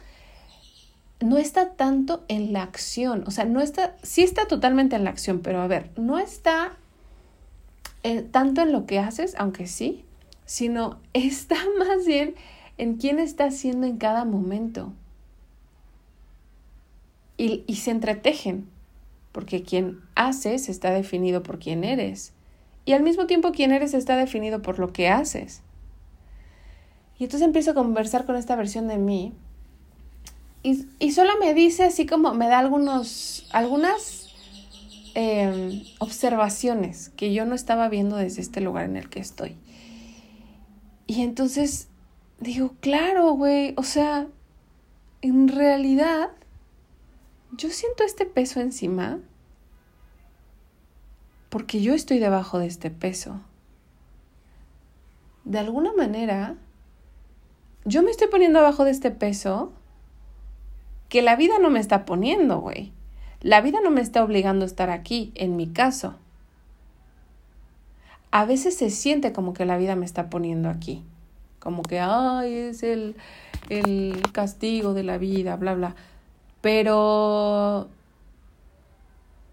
no 1.20 1.38
está 1.38 1.70
tanto 1.72 2.24
en 2.29 2.52
la 2.52 2.62
acción, 2.62 3.24
o 3.26 3.31
sea, 3.31 3.46
no 3.46 3.62
está, 3.62 3.96
sí 4.02 4.22
está 4.22 4.46
totalmente 4.46 4.96
en 4.96 5.05
la 5.05 5.11
acción, 5.11 5.40
pero 5.40 5.62
a 5.62 5.66
ver, 5.66 5.90
no 5.96 6.18
está 6.18 6.76
eh, 8.02 8.20
tanto 8.20 8.61
en 8.61 8.72
lo 8.72 8.85
que 8.85 8.98
haces, 8.98 9.35
aunque 9.38 9.66
sí, 9.66 10.05
sino 10.44 11.00
está 11.14 11.57
más 11.79 12.07
bien 12.07 12.35
en 12.76 12.96
quién 12.96 13.20
está 13.20 13.46
haciendo 13.46 13.87
en 13.87 13.96
cada 13.96 14.26
momento. 14.26 14.92
Y, 17.38 17.64
y 17.66 17.76
se 17.76 17.90
entretejen 17.90 18.66
porque 19.37 19.62
quien 19.62 20.01
haces 20.14 20.70
está 20.70 20.92
definido 20.92 21.42
por 21.42 21.59
quién 21.59 21.85
eres. 21.85 22.33
Y 22.87 22.94
al 22.94 23.03
mismo 23.03 23.27
tiempo 23.27 23.53
quien 23.53 23.70
eres 23.70 23.92
está 23.92 24.16
definido 24.16 24.62
por 24.62 24.79
lo 24.79 24.94
que 24.94 25.11
haces. 25.11 25.61
Y 27.18 27.25
entonces 27.25 27.46
empiezo 27.46 27.72
a 27.72 27.75
conversar 27.75 28.25
con 28.25 28.37
esta 28.37 28.57
versión 28.57 28.88
de 28.88 28.96
mí 28.96 29.35
y, 30.62 30.87
y 30.99 31.12
solo 31.12 31.33
me 31.38 31.53
dice 31.53 31.85
así 31.85 32.07
como, 32.07 32.33
me 32.33 32.49
da 32.49 32.61
algunos, 32.61 33.46
algunas 33.53 34.35
em, 35.12 35.83
observaciones 35.99 37.11
que 37.11 37.35
yo 37.35 37.44
no 37.44 37.55
estaba 37.55 37.90
viendo 37.90 38.16
desde 38.16 38.40
este 38.40 38.62
lugar 38.62 38.87
en 38.87 38.96
el 38.96 39.11
que 39.11 39.20
estoy. 39.20 39.55
Y 41.07 41.20
entonces 41.20 41.88
digo, 42.40 42.72
claro, 42.81 43.33
güey, 43.33 43.75
o 43.77 43.83
sea, 43.83 44.29
en 45.20 45.49
realidad 45.49 46.31
yo 47.52 47.70
siento 47.70 48.04
este 48.04 48.26
peso 48.26 48.61
encima 48.61 49.18
porque 51.48 51.80
yo 51.80 51.94
estoy 51.94 52.18
debajo 52.18 52.59
de 52.59 52.66
este 52.66 52.90
peso. 52.90 53.40
De 55.44 55.59
alguna 55.59 55.92
manera, 55.92 56.56
yo 57.85 58.02
me 58.02 58.11
estoy 58.11 58.28
poniendo 58.28 58.59
abajo 58.59 58.85
de 58.85 58.90
este 58.90 59.11
peso 59.11 59.72
que 61.09 61.22
la 61.22 61.37
vida 61.37 61.59
no 61.61 61.70
me 61.70 61.80
está 61.80 62.04
poniendo, 62.04 62.59
güey. 62.59 62.92
La 63.40 63.61
vida 63.61 63.78
no 63.82 63.90
me 63.90 64.00
está 64.00 64.24
obligando 64.24 64.64
a 64.64 64.66
estar 64.66 64.90
aquí, 64.90 65.30
en 65.37 65.56
mi 65.56 65.68
caso. 65.68 66.16
A 68.32 68.44
veces 68.44 68.76
se 68.76 68.90
siente 68.90 69.32
como 69.32 69.54
que 69.54 69.64
la 69.64 69.78
vida 69.78 69.94
me 69.94 70.04
está 70.04 70.28
poniendo 70.28 70.68
aquí. 70.68 71.04
Como 71.61 71.82
que, 71.82 72.00
ay, 72.00 72.52
es 72.52 72.82
el, 72.82 73.16
el 73.68 74.20
castigo 74.32 74.94
de 74.94 75.04
la 75.04 75.16
vida, 75.16 75.56
bla, 75.56 75.74
bla. 75.74 75.94
Pero 76.66 77.87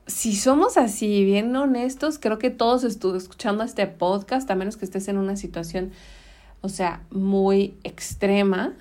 si 0.07 0.35
somos 0.35 0.77
así, 0.77 1.23
bien 1.23 1.55
honestos, 1.55 2.17
creo 2.17 2.39
que 2.39 2.49
todos 2.49 2.83
escuchando 2.83 3.63
este 3.63 3.85
podcast, 3.85 4.49
a 4.49 4.55
menos 4.55 4.77
que 4.77 4.85
estés 4.85 5.07
en 5.09 5.19
una 5.19 5.35
situación, 5.35 5.91
o 6.61 6.69
sea, 6.69 7.03
muy 7.11 7.77
extrema, 7.83 8.73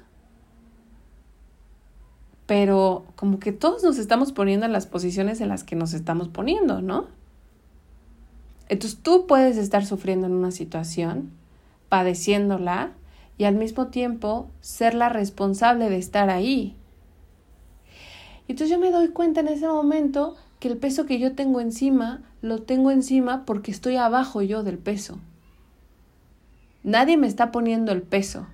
pero 2.46 3.04
como 3.16 3.38
que 3.38 3.52
todos 3.52 3.82
nos 3.82 3.98
estamos 3.98 4.32
poniendo 4.32 4.64
en 4.64 4.72
las 4.72 4.86
posiciones 4.86 5.42
en 5.42 5.50
las 5.50 5.62
que 5.62 5.76
nos 5.76 5.92
estamos 5.92 6.28
poniendo, 6.28 6.80
¿no? 6.80 7.08
Entonces 8.70 8.98
tú 9.02 9.26
puedes 9.26 9.58
estar 9.58 9.84
sufriendo 9.84 10.26
en 10.26 10.32
una 10.32 10.52
situación, 10.52 11.32
padeciéndola, 11.90 12.92
y 13.36 13.44
al 13.44 13.56
mismo 13.56 13.88
tiempo 13.88 14.48
ser 14.62 14.94
la 14.94 15.10
responsable 15.10 15.90
de 15.90 15.98
estar 15.98 16.30
ahí. 16.30 16.78
Y 18.48 18.52
entonces 18.52 18.70
yo 18.70 18.78
me 18.78 18.90
doy 18.90 19.08
cuenta 19.08 19.40
en 19.40 19.48
ese 19.48 19.66
momento 19.66 20.36
que 20.58 20.68
el 20.68 20.76
peso 20.76 21.06
que 21.06 21.18
yo 21.18 21.34
tengo 21.34 21.60
encima 21.60 22.22
lo 22.40 22.62
tengo 22.62 22.90
encima 22.90 23.44
porque 23.44 23.70
estoy 23.70 23.96
abajo 23.96 24.42
yo 24.42 24.62
del 24.62 24.78
peso. 24.78 25.18
Nadie 26.82 27.16
me 27.16 27.28
está 27.28 27.52
poniendo 27.52 27.92
el 27.92 28.02
peso. 28.02 28.46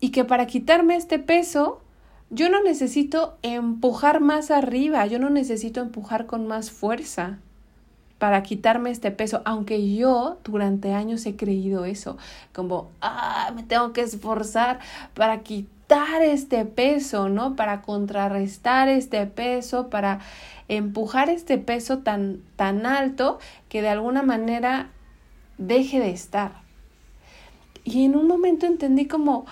Y 0.00 0.10
que 0.10 0.24
para 0.24 0.46
quitarme 0.46 0.96
este 0.96 1.18
peso, 1.18 1.80
yo 2.30 2.48
no 2.48 2.62
necesito 2.62 3.38
empujar 3.42 4.20
más 4.20 4.50
arriba, 4.50 5.06
yo 5.06 5.18
no 5.18 5.30
necesito 5.30 5.80
empujar 5.80 6.26
con 6.26 6.46
más 6.46 6.70
fuerza 6.70 7.38
para 8.18 8.42
quitarme 8.42 8.90
este 8.90 9.10
peso, 9.10 9.42
aunque 9.44 9.94
yo 9.94 10.38
durante 10.44 10.92
años 10.94 11.26
he 11.26 11.36
creído 11.36 11.84
eso, 11.84 12.16
como, 12.52 12.90
ah, 13.00 13.52
me 13.54 13.62
tengo 13.62 13.92
que 13.92 14.00
esforzar 14.00 14.78
para 15.14 15.42
este 16.22 16.64
peso, 16.64 17.28
¿no? 17.28 17.56
Para 17.56 17.82
contrarrestar 17.82 18.88
este 18.88 19.26
peso, 19.26 19.90
para 19.90 20.20
empujar 20.68 21.28
este 21.28 21.58
peso 21.58 21.98
tan, 21.98 22.40
tan 22.56 22.86
alto 22.86 23.38
que 23.68 23.82
de 23.82 23.88
alguna 23.88 24.22
manera 24.22 24.90
deje 25.58 26.00
de 26.00 26.10
estar. 26.10 26.62
Y 27.84 28.04
en 28.04 28.16
un 28.16 28.26
momento 28.26 28.66
entendí 28.66 29.06
como, 29.06 29.46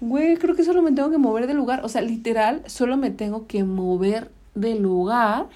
güey, 0.00 0.36
creo 0.36 0.54
que 0.54 0.64
solo 0.64 0.82
me 0.82 0.92
tengo 0.92 1.10
que 1.10 1.18
mover 1.18 1.46
de 1.46 1.54
lugar. 1.54 1.84
O 1.84 1.88
sea, 1.88 2.02
literal, 2.02 2.62
solo 2.66 2.96
me 2.96 3.10
tengo 3.10 3.46
que 3.46 3.64
mover 3.64 4.30
de 4.54 4.74
lugar 4.74 5.46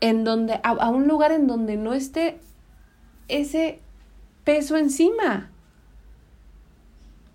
en 0.00 0.24
donde, 0.24 0.54
a, 0.54 0.70
a 0.70 0.90
un 0.90 1.06
lugar 1.06 1.32
en 1.32 1.46
donde 1.46 1.76
no 1.76 1.94
esté 1.94 2.38
ese 3.28 3.80
peso 4.44 4.76
encima. 4.76 5.50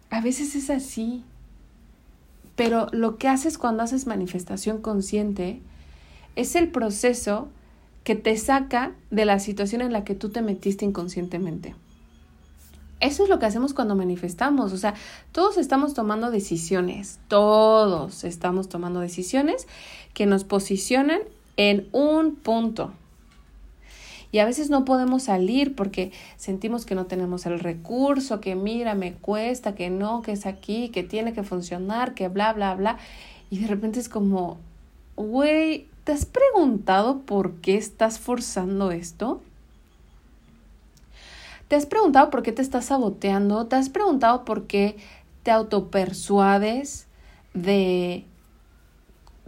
A 0.09 0.21
veces 0.21 0.55
es 0.55 0.69
así. 0.69 1.23
Pero 2.55 2.87
lo 2.91 3.17
que 3.17 3.27
haces 3.27 3.57
cuando 3.57 3.83
haces 3.83 4.07
manifestación 4.07 4.81
consciente 4.81 5.61
es 6.35 6.55
el 6.55 6.69
proceso 6.69 7.47
que 8.03 8.15
te 8.15 8.35
saca 8.37 8.93
de 9.11 9.25
la 9.25 9.39
situación 9.39 9.81
en 9.81 9.93
la 9.93 10.03
que 10.03 10.15
tú 10.15 10.29
te 10.29 10.41
metiste 10.41 10.85
inconscientemente. 10.85 11.75
Eso 12.99 13.23
es 13.23 13.29
lo 13.29 13.39
que 13.39 13.45
hacemos 13.45 13.73
cuando 13.73 13.95
manifestamos, 13.95 14.73
o 14.73 14.77
sea, 14.77 14.93
todos 15.31 15.57
estamos 15.57 15.93
tomando 15.93 16.31
decisiones, 16.31 17.19
todos 17.29 18.25
estamos 18.25 18.67
tomando 18.67 18.99
decisiones 18.99 19.67
que 20.13 20.25
nos 20.25 20.43
posicionan 20.43 21.21
en 21.55 21.87
un 21.93 22.35
punto. 22.35 22.91
Y 24.31 24.39
a 24.39 24.45
veces 24.45 24.69
no 24.69 24.85
podemos 24.85 25.23
salir 25.23 25.75
porque 25.75 26.11
sentimos 26.37 26.85
que 26.85 26.95
no 26.95 27.05
tenemos 27.05 27.45
el 27.45 27.59
recurso, 27.59 28.39
que 28.41 28.55
mira, 28.55 28.93
me 28.93 29.13
cuesta, 29.13 29.73
que 29.73 29.89
no, 29.89 30.21
que 30.21 30.33
es 30.33 30.45
aquí, 30.45 30.89
que 30.89 31.03
tiene 31.03 31.33
que 31.33 31.43
funcionar, 31.43 32.13
que 32.13 32.27
bla, 32.27 32.53
bla, 32.53 32.75
bla. 32.75 32.97
Y 33.49 33.59
de 33.59 33.67
repente 33.67 33.99
es 33.99 34.07
como, 34.07 34.57
güey, 35.15 35.87
¿te 36.03 36.11
has 36.11 36.25
preguntado 36.25 37.21
por 37.21 37.55
qué 37.55 37.75
estás 37.75 38.19
forzando 38.19 38.91
esto? 38.91 39.41
¿Te 41.67 41.75
has 41.75 41.85
preguntado 41.85 42.29
por 42.29 42.43
qué 42.43 42.51
te 42.51 42.61
estás 42.61 42.85
saboteando? 42.85 43.67
¿Te 43.67 43.75
has 43.75 43.89
preguntado 43.89 44.45
por 44.45 44.67
qué 44.67 44.97
te 45.43 45.51
autopersuades 45.51 47.07
de 47.53 48.25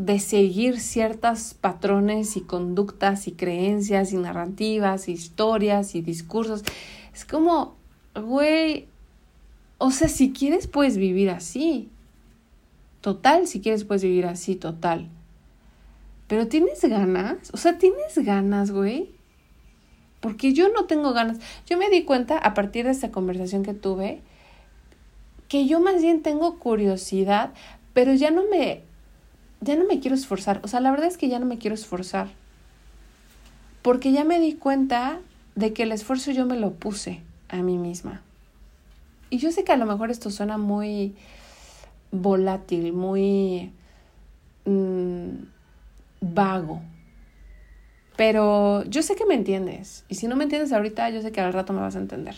de 0.06 0.20
seguir 0.20 0.80
ciertos 0.80 1.54
patrones 1.54 2.36
y 2.36 2.42
conductas 2.42 3.28
y 3.28 3.34
creencias 3.34 4.14
y 4.14 4.18
narrativas, 4.18 5.08
historias 5.08 5.94
y 5.94 6.02
discursos. 6.02 6.64
Es 7.14 7.24
como, 7.24 7.76
güey, 8.16 8.88
o 9.78 9.92
sea, 9.92 10.08
si 10.08 10.32
quieres 10.32 10.68
puedes 10.68 10.98
vivir 10.98 11.30
así. 11.30 11.90
Total, 13.02 13.48
si 13.48 13.62
quieres 13.62 13.84
puedes 13.84 14.04
vivir 14.04 14.26
así, 14.26 14.56
total. 14.56 15.08
Pero 16.28 16.48
tienes 16.48 16.82
ganas, 16.84 17.52
o 17.54 17.58
sea, 17.58 17.78
tienes 17.78 18.18
ganas, 18.18 18.72
güey. 18.72 19.10
Porque 20.20 20.54
yo 20.54 20.70
no 20.70 20.86
tengo 20.86 21.14
ganas. 21.14 21.40
Yo 21.68 21.78
me 21.78 21.90
di 21.90 22.04
cuenta 22.04 22.38
a 22.38 22.54
partir 22.54 22.86
de 22.86 22.92
esta 22.92 23.12
conversación 23.12 23.64
que 23.64 23.74
tuve 23.74 24.22
que 25.48 25.68
yo 25.68 25.82
más 25.82 26.02
bien 26.02 26.22
tengo 26.22 26.60
curiosidad, 26.60 27.52
pero 27.94 28.14
ya 28.14 28.32
no 28.32 28.44
me 28.50 28.84
ya 29.62 29.76
no 29.76 29.86
me 29.86 30.00
quiero 30.00 30.16
esforzar. 30.16 30.60
O 30.64 30.68
sea, 30.68 30.80
la 30.80 30.92
verdad 30.92 31.08
es 31.08 31.18
que 31.18 31.30
ya 31.30 31.40
no 31.40 31.46
me 31.46 31.60
quiero 31.60 31.76
esforzar. 31.76 32.28
Porque 33.84 34.12
ya 34.12 34.26
me 34.26 34.40
di 34.40 34.54
cuenta 34.54 35.20
de 35.56 35.72
que 35.74 35.84
el 35.84 35.92
esfuerzo 35.92 36.32
yo 36.32 36.46
me 36.46 36.60
lo 36.60 36.74
puse 36.74 37.22
a 37.48 37.58
mí 37.58 37.78
misma. 37.78 38.22
Y 39.30 39.38
yo 39.38 39.52
sé 39.52 39.64
que 39.64 39.72
a 39.72 39.78
lo 39.78 39.86
mejor 39.86 40.12
esto 40.12 40.30
suena 40.30 40.58
muy 40.58 41.16
volátil, 42.12 42.92
muy 42.92 43.72
mm, 44.66 45.30
vago. 46.22 46.82
Pero 48.18 48.84
yo 48.86 49.04
sé 49.04 49.16
que 49.16 49.26
me 49.26 49.36
entiendes. 49.36 50.06
Y 50.10 50.16
si 50.16 50.28
no 50.28 50.36
me 50.36 50.44
entiendes 50.44 50.74
ahorita, 50.74 51.10
yo 51.12 51.22
sé 51.22 51.32
que 51.32 51.42
al 51.42 51.54
rato 51.54 51.72
me 51.72 51.82
vas 51.82 51.96
a 51.96 52.00
entender. 52.00 52.36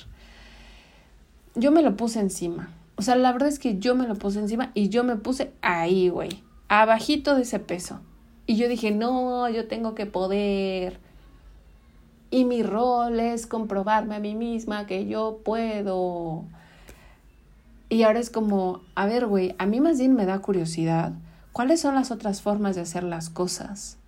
Yo 1.56 1.72
me 1.72 1.82
lo 1.82 1.96
puse 1.96 2.20
encima. 2.20 2.70
O 2.96 3.02
sea, 3.02 3.16
la 3.16 3.32
verdad 3.32 3.50
es 3.50 3.60
que 3.60 3.80
yo 3.80 3.96
me 3.96 4.08
lo 4.08 4.16
puse 4.16 4.40
encima 4.40 4.72
y 4.74 4.90
yo 4.90 5.04
me 5.04 5.16
puse 5.16 5.52
ahí, 5.62 6.10
güey 6.10 6.44
abajito 6.82 7.36
de 7.36 7.44
ese 7.44 7.60
peso. 7.60 8.02
Y 8.46 8.56
yo 8.56 8.68
dije, 8.68 8.92
no, 8.92 9.50
yo 9.50 9.68
tengo 9.68 9.96
que 9.96 10.06
poder. 10.06 11.00
Y 12.30 12.46
mi 12.46 12.64
rol 12.64 13.20
es 13.20 13.48
comprobarme 13.48 14.16
a 14.16 14.20
mí 14.20 14.36
misma 14.36 14.86
que 14.86 15.06
yo 15.06 15.40
puedo. 15.46 16.46
Y 17.90 18.04
ahora 18.04 18.20
es 18.20 18.30
como, 18.30 18.82
a 18.96 19.06
ver, 19.06 19.28
güey, 19.28 19.56
a 19.60 19.66
mí 19.66 19.80
más 19.80 20.00
bien 20.00 20.16
me 20.16 20.26
da 20.26 20.40
curiosidad. 20.40 21.14
¿Cuáles 21.52 21.82
son 21.82 21.94
las 21.94 22.10
otras 22.10 22.42
formas 22.42 22.76
de 22.76 22.82
hacer 22.82 23.04
las 23.04 23.30
cosas? 23.30 24.00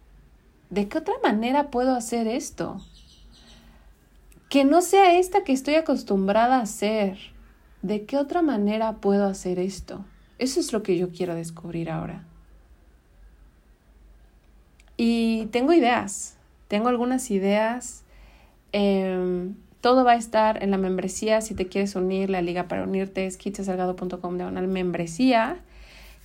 ¿De 0.71 0.87
qué 0.87 0.97
otra 0.97 1.13
manera 1.21 1.69
puedo 1.69 1.95
hacer 1.95 2.27
esto? 2.27 2.81
Que 4.49 4.65
no 4.65 4.81
sea 4.81 5.19
esta 5.19 5.43
que 5.43 5.53
estoy 5.53 5.75
acostumbrada 5.75 6.57
a 6.57 6.63
hacer. 6.63 7.17
¿De 7.83 8.05
qué 8.05 8.17
otra 8.17 8.41
manera 8.41 8.93
puedo 8.93 9.27
hacer 9.27 9.59
esto? 9.59 10.03
Eso 10.39 10.59
es 10.59 10.73
lo 10.73 10.81
que 10.81 10.97
yo 10.97 11.11
quiero 11.11 11.35
descubrir 11.35 11.91
ahora. 11.91 12.25
Y 14.97 15.47
tengo 15.47 15.73
ideas, 15.73 16.37
tengo 16.67 16.87
algunas 16.87 17.29
ideas. 17.31 18.03
Em, 18.71 19.55
todo 19.81 20.03
va 20.03 20.13
a 20.13 20.15
estar 20.15 20.63
en 20.63 20.71
la 20.71 20.77
membresía. 20.77 21.41
Si 21.41 21.53
te 21.53 21.67
quieres 21.67 21.95
unir, 21.95 22.29
la 22.29 22.41
liga 22.41 22.67
para 22.67 22.83
unirte 22.83 23.25
es 23.25 23.37
kitsasalgado.com 23.37 24.37
diagonal 24.37 24.67
membresía. 24.67 25.57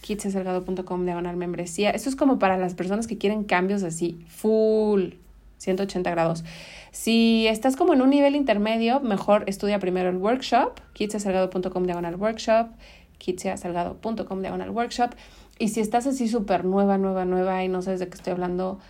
kitsasalgado.com 0.00 1.04
diagonal 1.04 1.37
membresía. 1.37 1.90
Esto 1.90 2.09
es 2.09 2.16
como 2.16 2.38
para 2.38 2.56
las 2.56 2.74
personas 2.74 3.06
que 3.06 3.18
quieren 3.18 3.44
cambios 3.44 3.83
así, 3.83 4.24
full, 4.28 5.11
180 5.59 6.11
grados. 6.11 6.42
Si 6.90 7.46
estás 7.48 7.76
como 7.76 7.92
en 7.92 8.00
un 8.00 8.11
nivel 8.11 8.35
intermedio, 8.35 9.00
mejor 9.00 9.44
estudia 9.46 9.78
primero 9.78 10.09
el 10.09 10.16
workshop, 10.16 10.80
kitsasalgado.com 10.94 11.85
diagonal 11.85 12.16
workshop, 12.16 12.68
kitsasalgado.com 13.18 14.40
diagonal 14.40 14.70
workshop. 14.70 15.11
Y 15.60 15.68
si 15.68 15.80
estás 15.80 16.06
así 16.06 16.26
súper 16.26 16.64
nueva, 16.64 16.96
nueva, 16.96 17.26
nueva 17.26 17.62
y 17.62 17.68
no 17.68 17.82
sabes 17.82 18.00
de 18.00 18.08
qué 18.08 18.14
estoy 18.14 18.32
hablando, 18.32 18.80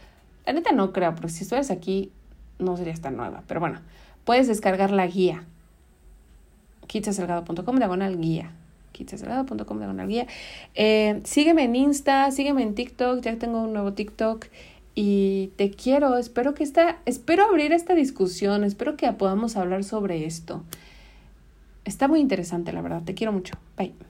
la 0.46 0.52
neta 0.52 0.70
no 0.70 0.92
creo, 0.92 1.12
porque 1.16 1.30
si 1.30 1.42
estuvieras 1.42 1.72
aquí 1.72 2.12
no 2.60 2.76
serías 2.76 3.00
tan 3.00 3.16
nueva. 3.16 3.42
Pero 3.48 3.58
bueno, 3.58 3.80
puedes 4.24 4.46
descargar 4.46 4.92
la 4.92 5.04
guía. 5.08 5.44
kitsasalgado.com 6.86 7.76
diagonal 7.76 8.20
guía. 8.20 8.52
kitsasalgado.com 8.92 9.78
diagonal 9.78 10.06
guía. 10.06 10.28
Eh, 10.76 11.20
sígueme 11.24 11.64
en 11.64 11.74
Insta, 11.74 12.30
sígueme 12.30 12.62
en 12.62 12.76
TikTok, 12.76 13.20
ya 13.20 13.36
tengo 13.36 13.62
un 13.62 13.72
nuevo 13.72 13.94
TikTok 13.94 14.46
y 14.94 15.50
te 15.56 15.72
quiero, 15.72 16.18
espero 16.18 16.54
que 16.54 16.62
esta, 16.62 16.98
espero 17.04 17.46
abrir 17.46 17.72
esta 17.72 17.96
discusión, 17.96 18.62
espero 18.62 18.96
que 18.96 19.10
podamos 19.12 19.56
hablar 19.56 19.82
sobre 19.82 20.24
esto. 20.24 20.62
Está 21.84 22.06
muy 22.06 22.20
interesante, 22.20 22.72
la 22.72 22.80
verdad, 22.80 23.02
te 23.02 23.14
quiero 23.14 23.32
mucho. 23.32 23.54
Bye. 23.76 24.09